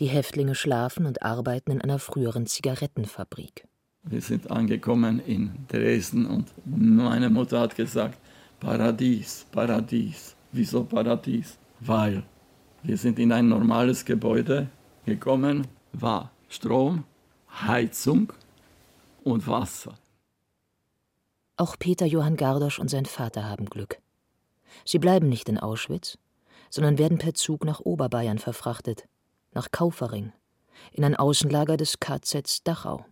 [0.00, 3.66] Die Häftlinge schlafen und arbeiten in einer früheren Zigarettenfabrik.
[4.04, 8.18] Wir sind angekommen in Dresden und meine Mutter hat gesagt,
[8.58, 10.34] Paradies, Paradies.
[10.50, 11.58] Wieso Paradies?
[11.80, 12.22] Weil
[12.82, 14.68] wir sind in ein normales Gebäude
[15.04, 17.04] gekommen, war Strom,
[17.50, 18.32] Heizung
[19.24, 19.94] und Wasser.
[21.56, 23.98] Auch Peter Johann Gardosch und sein Vater haben Glück.
[24.84, 26.18] Sie bleiben nicht in Auschwitz,
[26.70, 29.06] sondern werden per Zug nach Oberbayern verfrachtet,
[29.52, 30.32] nach Kaufering,
[30.92, 33.04] in ein Außenlager des KZs Dachau.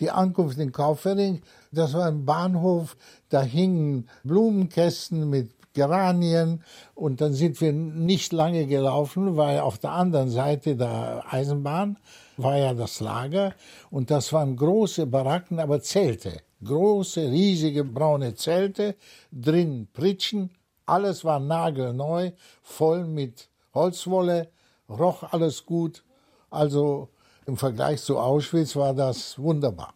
[0.00, 2.96] Die Ankunft in Kaufering, das war ein Bahnhof,
[3.28, 6.62] da hingen Blumenkästen mit Geranien
[6.94, 11.98] und dann sind wir nicht lange gelaufen, weil auf der anderen Seite der Eisenbahn
[12.36, 13.54] war ja das Lager.
[13.90, 16.40] Und das waren große Baracken, aber Zelte.
[16.64, 18.94] Große, riesige braune Zelte,
[19.32, 20.50] drin Pritschen,
[20.86, 22.30] alles war nagelneu,
[22.62, 24.48] voll mit Holzwolle,
[24.88, 26.04] roch alles gut.
[26.50, 27.08] Also
[27.46, 29.94] im Vergleich zu Auschwitz war das wunderbar.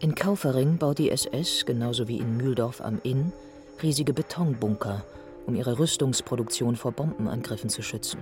[0.00, 3.32] In Kaufering baut die SS, genauso wie in Mühldorf am Inn,
[3.82, 5.04] riesige Betonbunker,
[5.46, 8.20] um ihre Rüstungsproduktion vor Bombenangriffen zu schützen.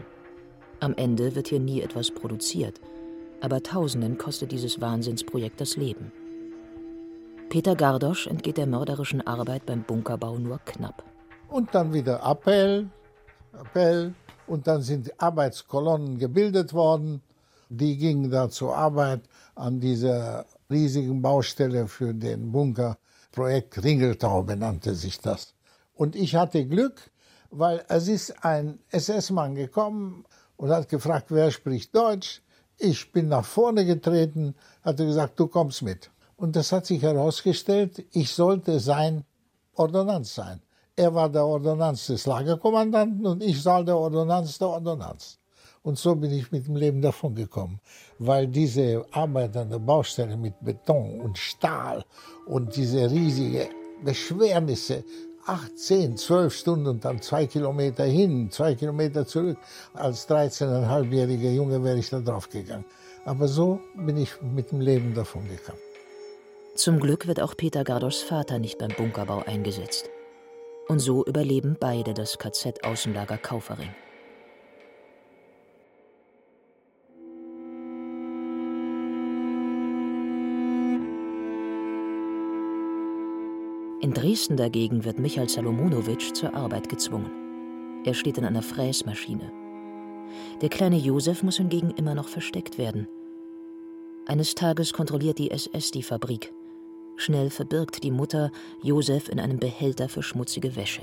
[0.80, 2.80] Am Ende wird hier nie etwas produziert,
[3.40, 6.12] aber Tausenden kostet dieses Wahnsinnsprojekt das Leben.
[7.48, 11.04] Peter Gardosch entgeht der mörderischen Arbeit beim Bunkerbau nur knapp.
[11.48, 12.88] Und dann wieder Appell,
[13.52, 14.14] Appell,
[14.46, 17.22] und dann sind Arbeitskolonnen gebildet worden.
[17.68, 19.20] Die gingen da zur Arbeit
[19.54, 22.96] an dieser riesigen Baustelle für den Bunker.
[23.32, 25.54] Projekt Ringeltaube nannte sich das.
[25.94, 27.10] Und ich hatte Glück,
[27.50, 30.24] weil es ist ein SS-Mann gekommen
[30.56, 32.42] und hat gefragt, wer spricht Deutsch.
[32.78, 36.10] Ich bin nach vorne getreten, hatte gesagt, du kommst mit.
[36.36, 39.24] Und das hat sich herausgestellt, ich sollte sein
[39.74, 40.60] Ordonnanz sein.
[40.96, 45.38] Er war der Ordonnanz des Lagerkommandanten und ich soll der Ordonnanz der Ordonnanz.
[45.82, 47.80] Und so bin ich mit dem Leben davon gekommen,
[48.18, 52.04] weil diese Arbeit an der Baustelle mit Beton und Stahl
[52.46, 53.68] und diese riesige
[54.04, 55.02] Beschwernisse,
[55.46, 59.58] acht, zehn, zwölf Stunden und dann zwei Kilometer hin, zwei Kilometer zurück.
[59.92, 62.84] Als 13,5-jähriger Junge wäre ich da drauf gegangen.
[63.24, 65.78] Aber so bin ich mit dem Leben davon gekommen.
[66.76, 70.08] Zum Glück wird auch Peter Gardoschs Vater nicht beim Bunkerbau eingesetzt.
[70.88, 73.90] Und so überleben beide das KZ-Außenlager Kaufering.
[84.02, 87.30] In Dresden dagegen wird Michael Salomonowitsch zur Arbeit gezwungen.
[88.04, 89.52] Er steht in einer Fräsmaschine.
[90.60, 93.06] Der kleine Josef muss hingegen immer noch versteckt werden.
[94.26, 96.52] Eines Tages kontrolliert die SS die Fabrik.
[97.14, 98.50] Schnell verbirgt die Mutter
[98.82, 101.02] Josef in einem Behälter für schmutzige Wäsche.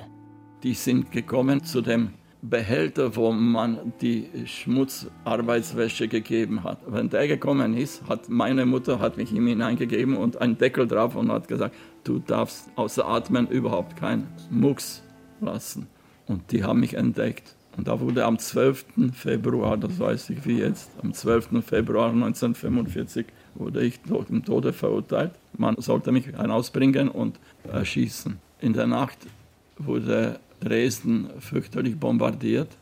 [0.64, 6.80] Die sind gekommen zu dem Behälter, wo man die Schmutzarbeitswäsche gegeben hat.
[6.88, 11.16] Wenn der gekommen ist, hat meine Mutter hat mich ihm hineingegeben und einen Deckel drauf
[11.16, 11.76] und hat gesagt,
[12.06, 15.04] du darfst außer Atmen überhaupt keinen Mucks
[15.42, 15.88] lassen.
[16.28, 17.56] Und die haben mich entdeckt.
[17.76, 18.86] Und da wurde am 12.
[19.14, 21.64] Februar, das weiß ich wie jetzt, am 12.
[21.66, 23.26] Februar 1945
[23.56, 25.32] wurde ich zum Tode verurteilt.
[25.58, 27.40] Man sollte mich hinausbringen und
[27.72, 28.38] erschießen.
[28.62, 29.18] In der Nacht
[29.78, 32.78] wurde Dresden fürchterlich bombardiert.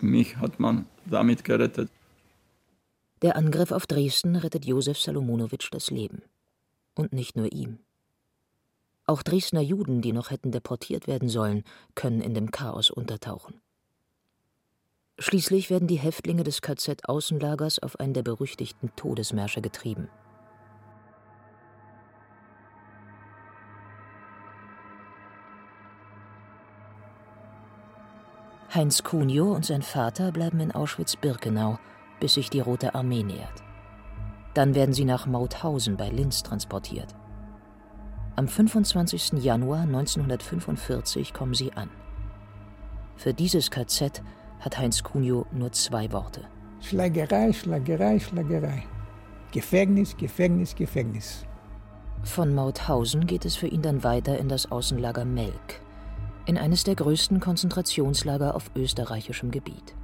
[0.00, 1.90] Mich hat man damit gerettet.
[3.22, 6.22] Der Angriff auf Dresden rettet Josef Salomonowitsch das Leben.
[6.94, 7.78] Und nicht nur ihm.
[9.06, 11.64] Auch Dresdner Juden, die noch hätten deportiert werden sollen,
[11.94, 13.60] können in dem Chaos untertauchen.
[15.18, 20.08] Schließlich werden die Häftlinge des KZ-Außenlagers auf einen der berüchtigten Todesmärsche getrieben.
[28.74, 31.78] Heinz Kunio und sein Vater bleiben in Auschwitz-Birkenau,
[32.20, 33.62] bis sich die Rote Armee nähert.
[34.52, 37.14] Dann werden sie nach Mauthausen bei Linz transportiert.
[38.36, 39.42] Am 25.
[39.42, 41.88] Januar 1945 kommen sie an.
[43.16, 44.22] Für dieses KZ
[44.60, 46.42] hat Heinz Kunio nur zwei Worte.
[46.80, 48.84] Schlagerei, Schlagerei, Schlagerei.
[49.50, 51.46] Gefängnis, Gefängnis, Gefängnis.
[52.22, 55.80] Von Mauthausen geht es für ihn dann weiter in das Außenlager Melk,
[56.48, 59.94] in eines der größten Konzentrationslager auf österreichischem Gebiet.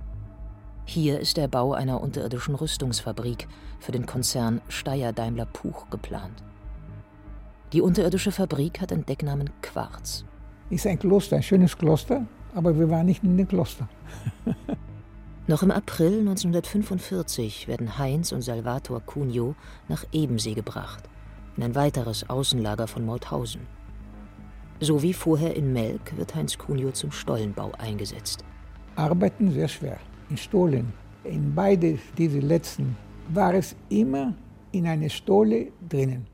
[0.84, 3.48] Hier ist der Bau einer unterirdischen Rüstungsfabrik
[3.80, 6.44] für den Konzern Steyr Daimler Puch geplant.
[7.72, 10.26] Die unterirdische Fabrik hat den Decknamen Quarz.
[10.68, 13.88] Ist ein Kloster, ein schönes Kloster, aber wir waren nicht in dem Kloster.
[15.46, 19.54] Noch im April 1945 werden Heinz und Salvator Cunio
[19.88, 21.04] nach Ebensee gebracht,
[21.56, 23.62] in ein weiteres Außenlager von Mauthausen.
[24.80, 28.44] So wie vorher in Melk wird Heinz Cunio zum Stollenbau eingesetzt.
[28.96, 29.98] Arbeiten sehr schwer,
[30.30, 30.92] in Stollen.
[31.24, 32.96] In beide diese letzten
[33.28, 34.34] war es immer
[34.72, 36.26] in eine Stolle drinnen.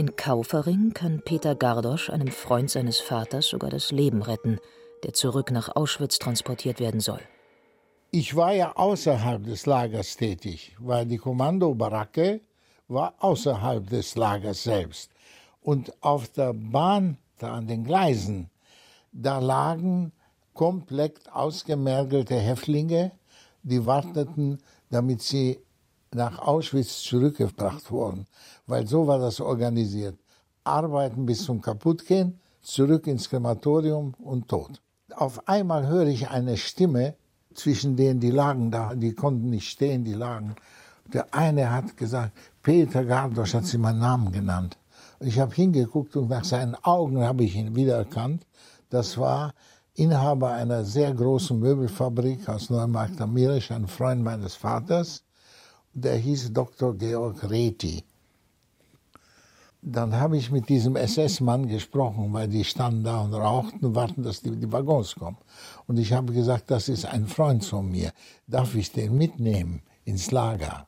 [0.00, 4.58] In Kaufering kann Peter Gardosch einem Freund seines Vaters sogar das Leben retten,
[5.02, 7.20] der zurück nach Auschwitz transportiert werden soll.
[8.10, 12.40] Ich war ja außerhalb des Lagers tätig, weil die Kommandobaracke
[12.88, 15.10] war außerhalb des Lagers selbst.
[15.60, 18.48] Und auf der Bahn, da an den Gleisen,
[19.12, 20.12] da lagen
[20.54, 23.12] komplett ausgemergelte Häftlinge,
[23.62, 25.60] die warteten, damit sie
[26.12, 28.26] nach Auschwitz zurückgebracht worden,
[28.70, 30.18] weil so war das organisiert.
[30.64, 34.80] Arbeiten bis zum Kaputtgehen, zurück ins Krematorium und tot.
[35.14, 37.14] Auf einmal höre ich eine Stimme
[37.54, 40.54] zwischen denen, die lagen da, die konnten nicht stehen, die lagen.
[41.12, 44.78] Der eine hat gesagt, Peter Gardosch hat sie meinen Namen genannt.
[45.18, 48.46] Ich habe hingeguckt und nach seinen Augen habe ich ihn wiedererkannt.
[48.88, 49.52] Das war
[49.94, 55.24] Inhaber einer sehr großen Möbelfabrik aus Neumarkt am Meerisch, ein Freund meines Vaters.
[55.92, 56.96] Der hieß Dr.
[56.96, 58.04] Georg Reti.
[59.82, 64.22] Dann habe ich mit diesem SS-Mann gesprochen, weil die standen da und rauchten und warten,
[64.22, 65.38] dass die, die Waggons kommen.
[65.86, 68.12] Und ich habe gesagt, das ist ein Freund von mir.
[68.46, 70.86] Darf ich den mitnehmen ins Lager?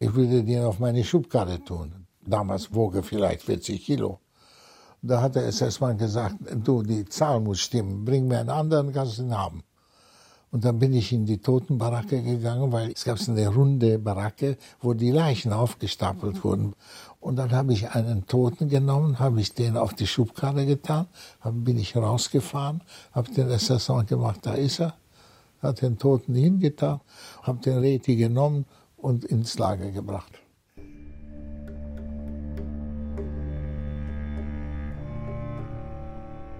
[0.00, 2.06] Ich würde den auf meine Schubkarre tun.
[2.26, 4.18] Damals woge vielleicht 40 Kilo.
[5.00, 9.18] Da hat der SS-Mann gesagt, du, die Zahl muss stimmen, bring mir einen anderen, kannst
[9.18, 9.62] ihn haben.
[10.52, 14.92] Und dann bin ich in die Totenbaracke gegangen, weil es gab eine runde Baracke, wo
[14.92, 16.74] die Leichen aufgestapelt wurden.
[17.22, 21.06] Und dann habe ich einen Toten genommen, habe ich den auf die Schubkarre getan,
[21.44, 24.94] dann bin ich rausgefahren, habe den SS-Mann gemacht, da ist er,
[25.62, 27.00] hat den Toten hingetan,
[27.42, 28.66] habe den Reti genommen
[28.96, 30.32] und ins Lager gebracht.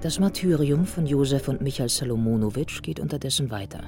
[0.01, 3.83] Das Martyrium von Josef und Michael Salomonowitsch geht unterdessen weiter.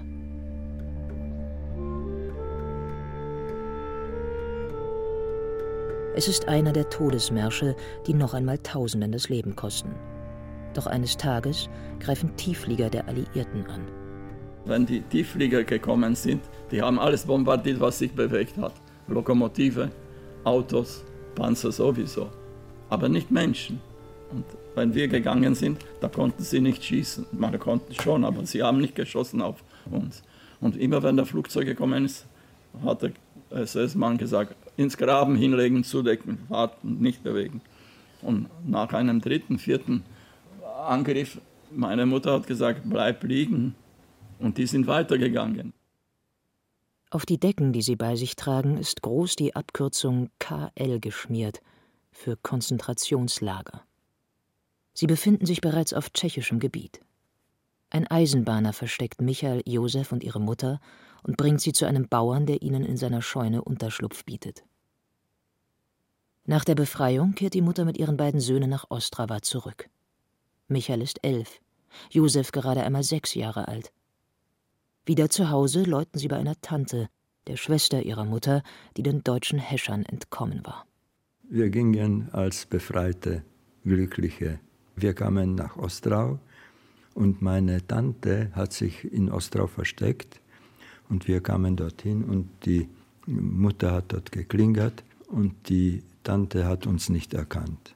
[6.16, 7.74] Es ist einer der Todesmärsche,
[8.06, 9.90] die noch einmal Tausenden das Leben kosten.
[10.72, 13.80] Doch eines Tages greifen Tiefflieger der Alliierten an.
[14.64, 18.74] Wenn die Tiefflieger gekommen sind, die haben alles bombardiert, was sich bewegt hat.
[19.08, 19.90] Lokomotive,
[20.44, 21.04] Autos,
[21.34, 22.28] Panzer sowieso.
[22.90, 23.80] Aber nicht Menschen.
[24.30, 24.44] Und
[24.76, 27.26] wenn wir gegangen sind, da konnten sie nicht schießen.
[27.32, 30.22] Man konnte schon, aber sie haben nicht geschossen auf uns.
[30.60, 32.24] Und immer wenn der Flugzeug gekommen ist,
[32.84, 33.10] hat der
[33.50, 37.61] SS-Mann gesagt, ins Graben hinlegen, zudecken, warten, nicht bewegen.
[38.22, 40.03] Und nach einem dritten, vierten
[40.87, 43.75] Angriff, meine Mutter hat gesagt, bleib liegen.
[44.39, 45.72] Und die sind weitergegangen.
[47.11, 51.61] Auf die Decken, die sie bei sich tragen, ist groß die Abkürzung KL geschmiert
[52.11, 53.83] für Konzentrationslager.
[54.95, 57.01] Sie befinden sich bereits auf tschechischem Gebiet.
[57.91, 60.81] Ein Eisenbahner versteckt Michael, Josef und ihre Mutter
[61.25, 64.62] und bringt sie zu einem Bauern, der ihnen in seiner Scheune Unterschlupf bietet.
[66.47, 69.89] Nach der Befreiung kehrt die Mutter mit ihren beiden Söhnen nach Ostrava zurück.
[70.68, 71.61] Michael ist elf,
[72.11, 73.93] Josef gerade einmal sechs Jahre alt.
[75.07, 77.09] Wieder zu Hause läuten sie bei einer Tante,
[77.49, 78.62] der Schwester ihrer Mutter,
[78.97, 80.87] die den deutschen Häschern entkommen war.
[81.43, 83.43] Wir gingen als befreite,
[83.83, 84.61] glückliche
[84.97, 86.39] wir kamen nach Ostrau
[87.14, 90.41] und meine Tante hat sich in Ostrau versteckt
[91.09, 92.88] und wir kamen dorthin und die
[93.26, 97.94] Mutter hat dort geklingelt und die Tante hat uns nicht erkannt.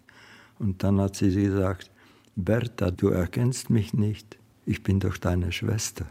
[0.58, 1.90] Und dann hat sie gesagt,
[2.36, 6.06] Bertha, du erkennst mich nicht, ich bin doch deine Schwester.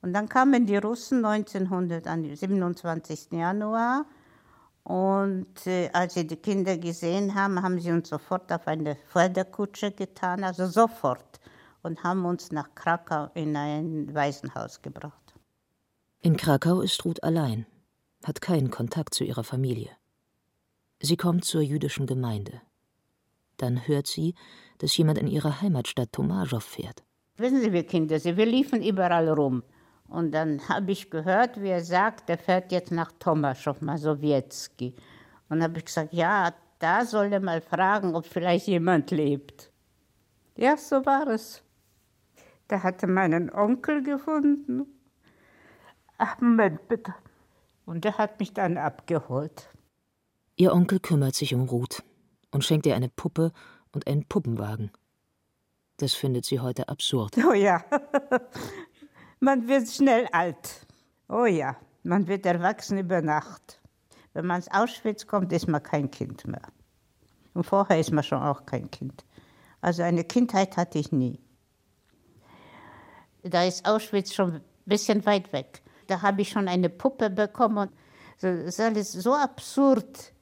[0.00, 3.32] Und dann kamen die Russen 1900, am 27.
[3.32, 4.04] Januar
[4.82, 9.92] und äh, als sie die Kinder gesehen haben, haben sie uns sofort auf eine Förderkutsche
[9.92, 11.38] getan, also sofort,
[11.82, 15.34] und haben uns nach Krakau in ein Waisenhaus gebracht.
[16.20, 17.66] In Krakau ist Ruth allein,
[18.24, 19.90] hat keinen Kontakt zu ihrer Familie.
[21.00, 22.60] Sie kommt zur jüdischen Gemeinde.
[23.56, 24.34] Dann hört sie,
[24.78, 27.02] dass jemand in ihre Heimatstadt Tomaschow fährt.
[27.36, 29.64] Wissen Sie, wir Kinder, wir liefen überall rum.
[30.08, 34.94] Und dann habe ich gehört, wie er sagt, er fährt jetzt nach Tomaschow, Masowiecki.
[35.48, 39.72] Und habe ich gesagt, ja, da soll er mal fragen, ob vielleicht jemand lebt.
[40.56, 41.62] Ja, so war es.
[42.72, 44.86] Da hatte meinen Onkel gefunden.
[46.16, 47.14] Ach, Moment, bitte.
[47.84, 49.68] Und der hat mich dann abgeholt.
[50.56, 52.02] Ihr Onkel kümmert sich um Ruth
[52.50, 53.52] und schenkt ihr eine Puppe
[53.92, 54.90] und einen Puppenwagen.
[55.98, 57.36] Das findet sie heute absurd.
[57.46, 57.84] Oh ja,
[59.40, 60.86] Man wird schnell alt.
[61.28, 63.82] Oh ja, man wird erwachsen über Nacht.
[64.32, 66.68] Wenn man ins Auschwitz kommt, ist man kein Kind mehr.
[67.52, 69.26] Und vorher ist man schon auch kein Kind.
[69.82, 71.38] Also eine Kindheit hatte ich nie.
[73.42, 75.82] Da ist Auschwitz schon ein bisschen weit weg.
[76.06, 77.90] Da habe ich schon eine Puppe bekommen.
[78.40, 80.32] Das ist alles so absurd.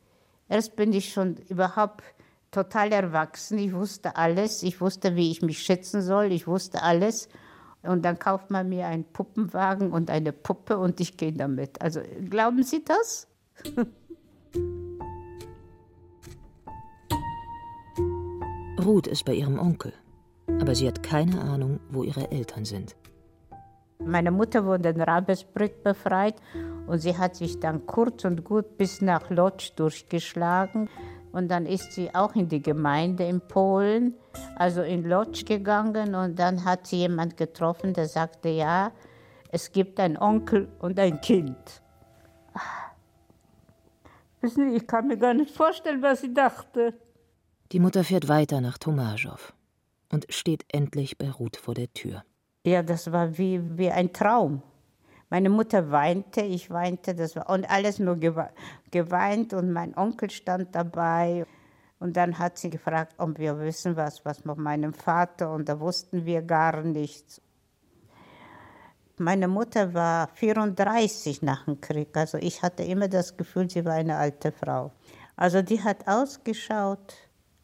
[0.48, 2.02] Erst bin ich schon überhaupt
[2.50, 3.58] total erwachsen.
[3.58, 4.62] Ich wusste alles.
[4.62, 6.32] Ich wusste, wie ich mich schützen soll.
[6.32, 7.28] Ich wusste alles.
[7.82, 11.80] Und dann kauft man mir einen Puppenwagen und eine Puppe und ich gehe damit.
[11.80, 13.26] Also glauben Sie das?
[18.84, 19.92] Ruth ist bei ihrem Onkel,
[20.60, 22.96] aber sie hat keine Ahnung, wo ihre Eltern sind.
[24.02, 26.36] Meine Mutter wurde in Rabesbrück befreit
[26.86, 30.88] und sie hat sich dann kurz und gut bis nach Lodz durchgeschlagen.
[31.32, 34.14] Und dann ist sie auch in die Gemeinde in Polen,
[34.56, 36.14] also in Lodz gegangen.
[36.14, 38.90] Und dann hat sie jemand getroffen, der sagte, ja,
[39.52, 41.82] es gibt einen Onkel und ein Kind.
[44.42, 46.94] Sie, ich kann mir gar nicht vorstellen, was sie dachte.
[47.72, 49.52] Die Mutter fährt weiter nach Tomaschow.
[50.10, 52.24] Und steht endlich bei Ruth vor der Tür.
[52.64, 54.62] Ja, das war wie, wie ein Traum.
[55.30, 60.74] Meine Mutter weinte, ich weinte, das war und alles nur geweint und mein Onkel stand
[60.74, 61.46] dabei.
[62.00, 65.78] Und dann hat sie gefragt, ob wir wissen was, was mit meinem Vater und da
[65.78, 67.40] wussten wir gar nichts.
[69.18, 73.92] Meine Mutter war 34 nach dem Krieg, also ich hatte immer das Gefühl, sie war
[73.92, 74.92] eine alte Frau.
[75.36, 77.14] Also die hat ausgeschaut,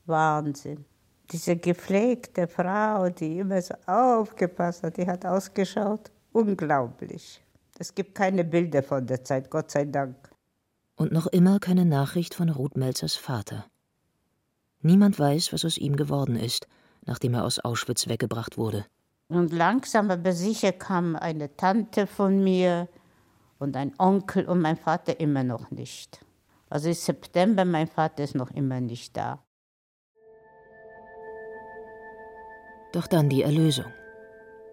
[0.05, 0.85] Wahnsinn.
[1.33, 7.43] Diese gepflegte Frau, die immer so aufgepasst hat, die hat ausgeschaut, unglaublich.
[7.79, 10.17] Es gibt keine Bilder von der Zeit, Gott sei Dank.
[10.95, 13.67] Und noch immer keine Nachricht von Ruth Melzers Vater.
[14.81, 16.69] Niemand weiß, was aus ihm geworden ist,
[17.05, 18.87] nachdem er aus Auschwitz weggebracht wurde.
[19.29, 22.89] Und langsam aber sicher kam eine Tante von mir
[23.59, 26.21] und ein Onkel und mein Vater immer noch nicht.
[26.71, 29.43] Also ist September, mein Vater ist noch immer nicht da.
[32.97, 33.93] Doch dann die Erlösung.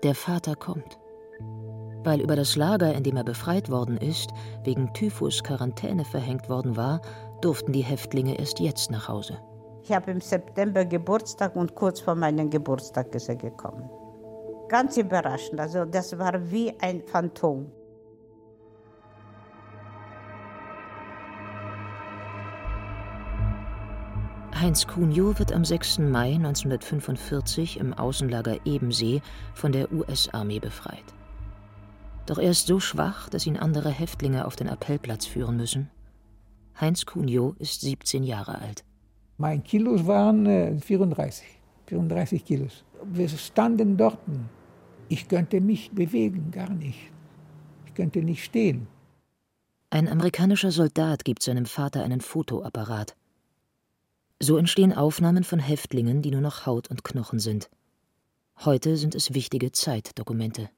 [0.01, 0.97] Der Vater kommt
[2.03, 4.32] weil über das Lager, in dem er befreit worden ist,
[4.63, 7.01] wegen Typhus Quarantäne verhängt worden war,
[7.41, 9.38] durften die Häftlinge erst jetzt nach Hause.
[9.84, 13.89] Ich habe im September Geburtstag und kurz vor meinem Geburtstag ist er gekommen.
[14.69, 17.71] Ganz überraschend, also das war wie ein Phantom.
[24.64, 25.99] Heinz Cunio wird am 6.
[25.99, 29.22] Mai 1945 im Außenlager Ebensee
[29.53, 31.03] von der US-Armee befreit.
[32.28, 35.89] Doch er ist so schwach, dass ihn andere Häftlinge auf den Appellplatz führen müssen.
[36.80, 38.86] Heinz Cunio ist 17 Jahre alt.
[39.38, 41.45] Mein Kilos waren äh, 34,
[41.88, 42.86] 34 Kilos.
[43.03, 44.20] Wir standen dort.
[45.09, 47.11] Ich könnte mich bewegen, gar nicht.
[47.86, 48.88] Ich könnte nicht stehen.
[49.89, 53.18] Ein amerikanischer Soldat gibt seinem Vater einen Fotoapparat.
[54.41, 57.69] So entstehen Aufnahmen von Häftlingen, die nur noch Haut und Knochen sind.
[58.65, 60.69] Heute sind es wichtige Zeitdokumente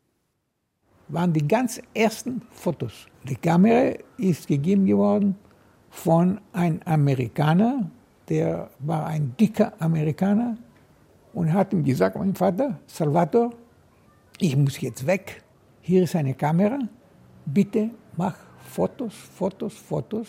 [1.08, 3.08] waren die ganz ersten Fotos.
[3.24, 5.36] Die Kamera ist gegeben geworden
[5.89, 7.89] von einem Amerikaner,
[8.28, 10.58] der war ein dicker Amerikaner
[11.34, 13.51] und hat ihm gesagt, mein Vater, Salvator,
[14.39, 15.43] ich muss jetzt weg,
[15.82, 16.80] hier ist eine Kamera,
[17.45, 20.28] bitte mach Fotos, Fotos, Fotos.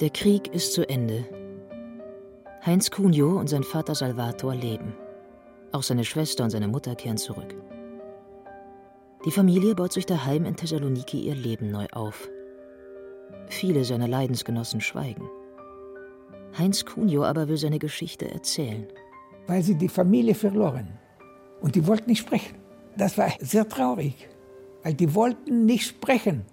[0.00, 1.24] Der Krieg ist zu Ende
[2.66, 4.94] Heinz Cunio und sein Vater Salvator leben.
[5.72, 7.54] Auch seine Schwester und seine Mutter kehren zurück.
[9.24, 12.28] Die Familie baut sich daheim in Thessaloniki ihr Leben neu auf.
[13.46, 15.30] Viele seiner Leidensgenossen schweigen.
[16.58, 18.86] Heinz Cunio aber will seine Geschichte erzählen.
[19.46, 20.88] Weil sie die Familie verloren.
[21.62, 22.56] Und die wollten nicht sprechen.
[22.98, 24.28] Das war sehr traurig.
[24.82, 26.44] Weil die wollten nicht sprechen.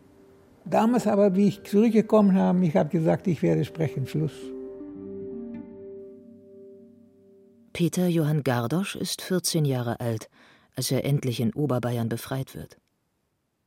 [0.66, 4.34] Damals aber, wie ich zurückgekommen habe, ich habe gesagt, ich werde sprechen, Schluss.
[7.74, 10.30] Peter Johann Gardosch ist 14 Jahre alt,
[10.76, 12.78] als er endlich in Oberbayern befreit wird.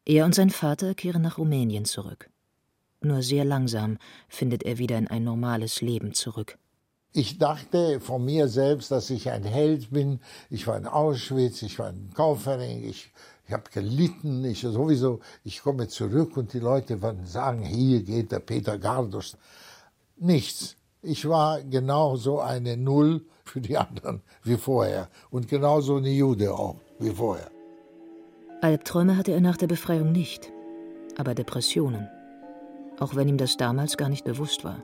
[0.04, 2.30] Er und sein Vater kehren nach Rumänien zurück.
[3.00, 6.56] Nur sehr langsam findet er wieder in ein normales Leben zurück.
[7.12, 10.20] Ich dachte von mir selbst, dass ich ein Held bin.
[10.50, 13.10] Ich war in Auschwitz, ich war in Kaufering, ich,
[13.46, 15.20] ich habe gelitten, ich sowieso.
[15.44, 19.34] Ich komme zurück und die Leute werden sagen, hier geht der Peter Gardosch.
[20.16, 20.76] Nichts.
[21.02, 25.08] Ich war genau so eine Null für die anderen wie vorher.
[25.30, 27.48] Und genauso eine Jude auch wie vorher.
[28.62, 30.50] Albträume hatte er nach der Befreiung nicht,
[31.16, 32.08] aber Depressionen.
[32.98, 34.82] Auch wenn ihm das damals gar nicht bewusst war.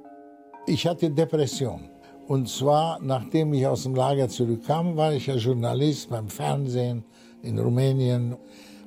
[0.67, 1.89] Ich hatte Depression.
[2.29, 7.05] Und zwar, nachdem ich aus dem Lager zurückkam, war ich ja Journalist beim Fernsehen
[7.43, 8.37] in Rumänien.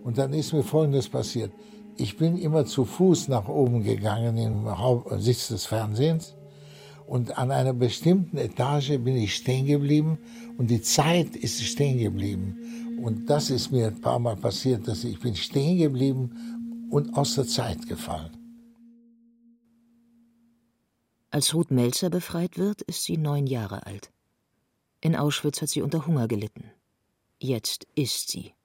[0.04, 1.52] Und dann ist mir Folgendes passiert.
[1.98, 6.36] Ich bin immer zu Fuß nach oben gegangen im Hauptsitz des Fernsehens
[7.08, 10.18] und an einer bestimmten Etage bin ich stehen geblieben
[10.58, 13.00] und die Zeit ist stehen geblieben.
[13.02, 17.36] Und das ist mir ein paar Mal passiert, dass ich bin stehen geblieben und aus
[17.36, 18.32] der Zeit gefallen.
[21.30, 24.12] Als Ruth Melzer befreit wird, ist sie neun Jahre alt.
[25.02, 26.72] In Auschwitz hat sie unter Hunger gelitten.
[27.46, 28.56] Jetzt isst sie.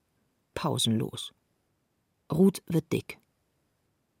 [0.55, 1.33] Pausenlos.
[2.31, 3.19] Ruth wird dick.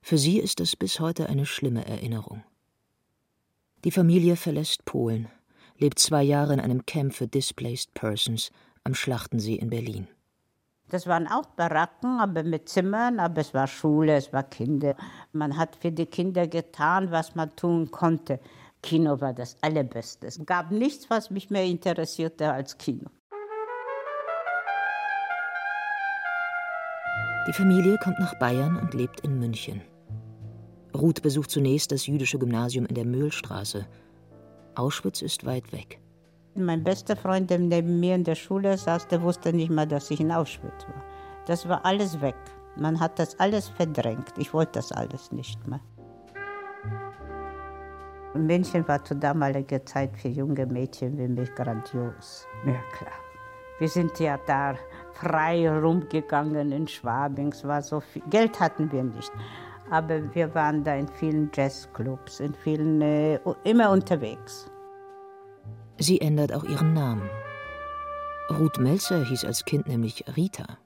[0.03, 2.43] Für sie ist das bis heute eine schlimme Erinnerung.
[3.83, 5.29] Die Familie verlässt Polen,
[5.79, 8.51] lebt zwei Jahre in einem Camp für Displaced Persons
[8.83, 10.07] am Schlachtensee in Berlin.
[10.89, 14.95] Das waren auch Baracken, aber mit Zimmern, aber es war Schule, es war Kinder.
[15.31, 18.39] Man hat für die Kinder getan, was man tun konnte.
[18.83, 20.27] Kino war das Allerbeste.
[20.27, 23.09] Es gab nichts, was mich mehr interessierte als Kino.
[27.47, 29.81] Die Familie kommt nach Bayern und lebt in München.
[30.95, 33.87] Ruth besucht zunächst das jüdische Gymnasium in der Mühlstraße.
[34.75, 35.99] Auschwitz ist weit weg.
[36.53, 40.11] Mein bester Freund, der neben mir in der Schule saß, der wusste nicht mal, dass
[40.11, 41.03] ich in Auschwitz war.
[41.47, 42.35] Das war alles weg.
[42.75, 44.33] Man hat das alles verdrängt.
[44.37, 45.81] Ich wollte das alles nicht mehr.
[48.35, 52.45] München war zu damaliger Zeit für junge Mädchen wie mich grandios.
[52.65, 53.11] Ja, klar.
[53.79, 54.75] Wir sind ja da
[55.21, 57.51] frei rumgegangen in Schwabing.
[57.51, 58.23] Es war so viel.
[58.29, 59.31] Geld hatten wir nicht.
[59.89, 64.69] Aber wir waren da in vielen Jazzclubs, in vielen, äh, immer unterwegs.
[65.97, 67.29] Sie ändert auch ihren Namen.
[68.49, 70.77] Ruth Melzer hieß als Kind nämlich Rita.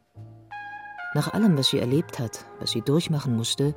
[1.13, 3.73] Nach allem, was sie erlebt hat, was sie durchmachen musste,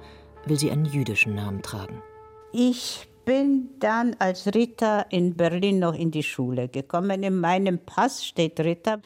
[0.47, 2.03] will sie einen jüdischen Namen tragen.
[2.53, 7.23] Ich bin dann als Rita in Berlin noch in die Schule gekommen.
[7.23, 9.01] In meinem Pass steht Rita.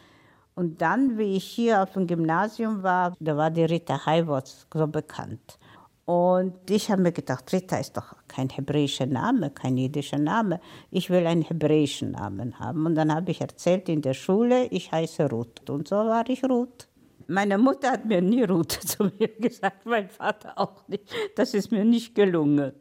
[0.55, 4.87] Und dann, wie ich hier auf dem Gymnasium war, da war die Rita Heiwurz so
[4.87, 5.59] bekannt.
[6.05, 10.61] Und ich habe mir gedacht, Rita ist doch kein hebräischer Name, kein jüdischer Name.
[10.91, 12.87] Ich will einen hebräischen Namen haben.
[12.87, 15.71] Und dann habe ich erzählt in der Schule, ich heiße Ruth.
[15.71, 16.89] Und so war ich Ruth.
[17.29, 21.05] Meine Mutter hat mir nie Ruth zu mir gesagt, mein Vater auch nicht.
[21.37, 22.73] Das ist mir nicht gelungen.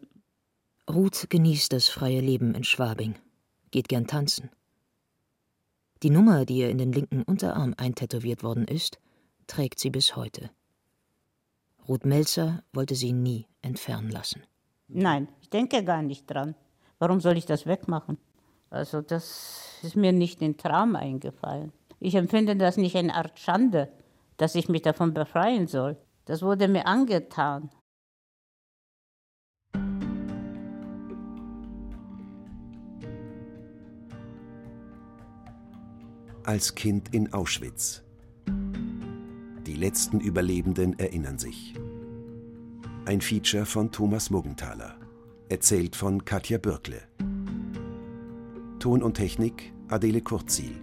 [0.89, 3.15] Ruth genießt das freie Leben in Schwabing,
[3.69, 4.49] geht gern tanzen.
[6.03, 8.99] Die Nummer, die ihr in den linken Unterarm eintätowiert worden ist,
[9.45, 10.49] trägt sie bis heute.
[11.87, 14.43] Ruth Melzer wollte sie nie entfernen lassen.
[14.87, 16.55] Nein, ich denke gar nicht dran.
[16.99, 18.17] Warum soll ich das wegmachen?
[18.69, 21.71] Also das ist mir nicht in Traum eingefallen.
[21.99, 23.91] Ich empfinde das nicht eine Art Schande,
[24.37, 25.97] dass ich mich davon befreien soll.
[26.25, 27.69] Das wurde mir angetan.
[36.43, 38.01] Als Kind in Auschwitz.
[39.67, 41.75] Die letzten Überlebenden erinnern sich.
[43.05, 44.97] Ein Feature von Thomas Muggenthaler.
[45.49, 47.03] Erzählt von Katja Bürkle.
[48.79, 50.81] Ton und Technik Adele Kurzil.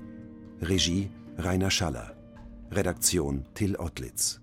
[0.60, 2.16] Regie Rainer Schaller.
[2.70, 4.40] Redaktion Till Ottlitz.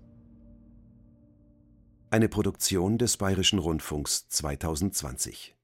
[2.10, 5.55] Eine Produktion des Bayerischen Rundfunks 2020.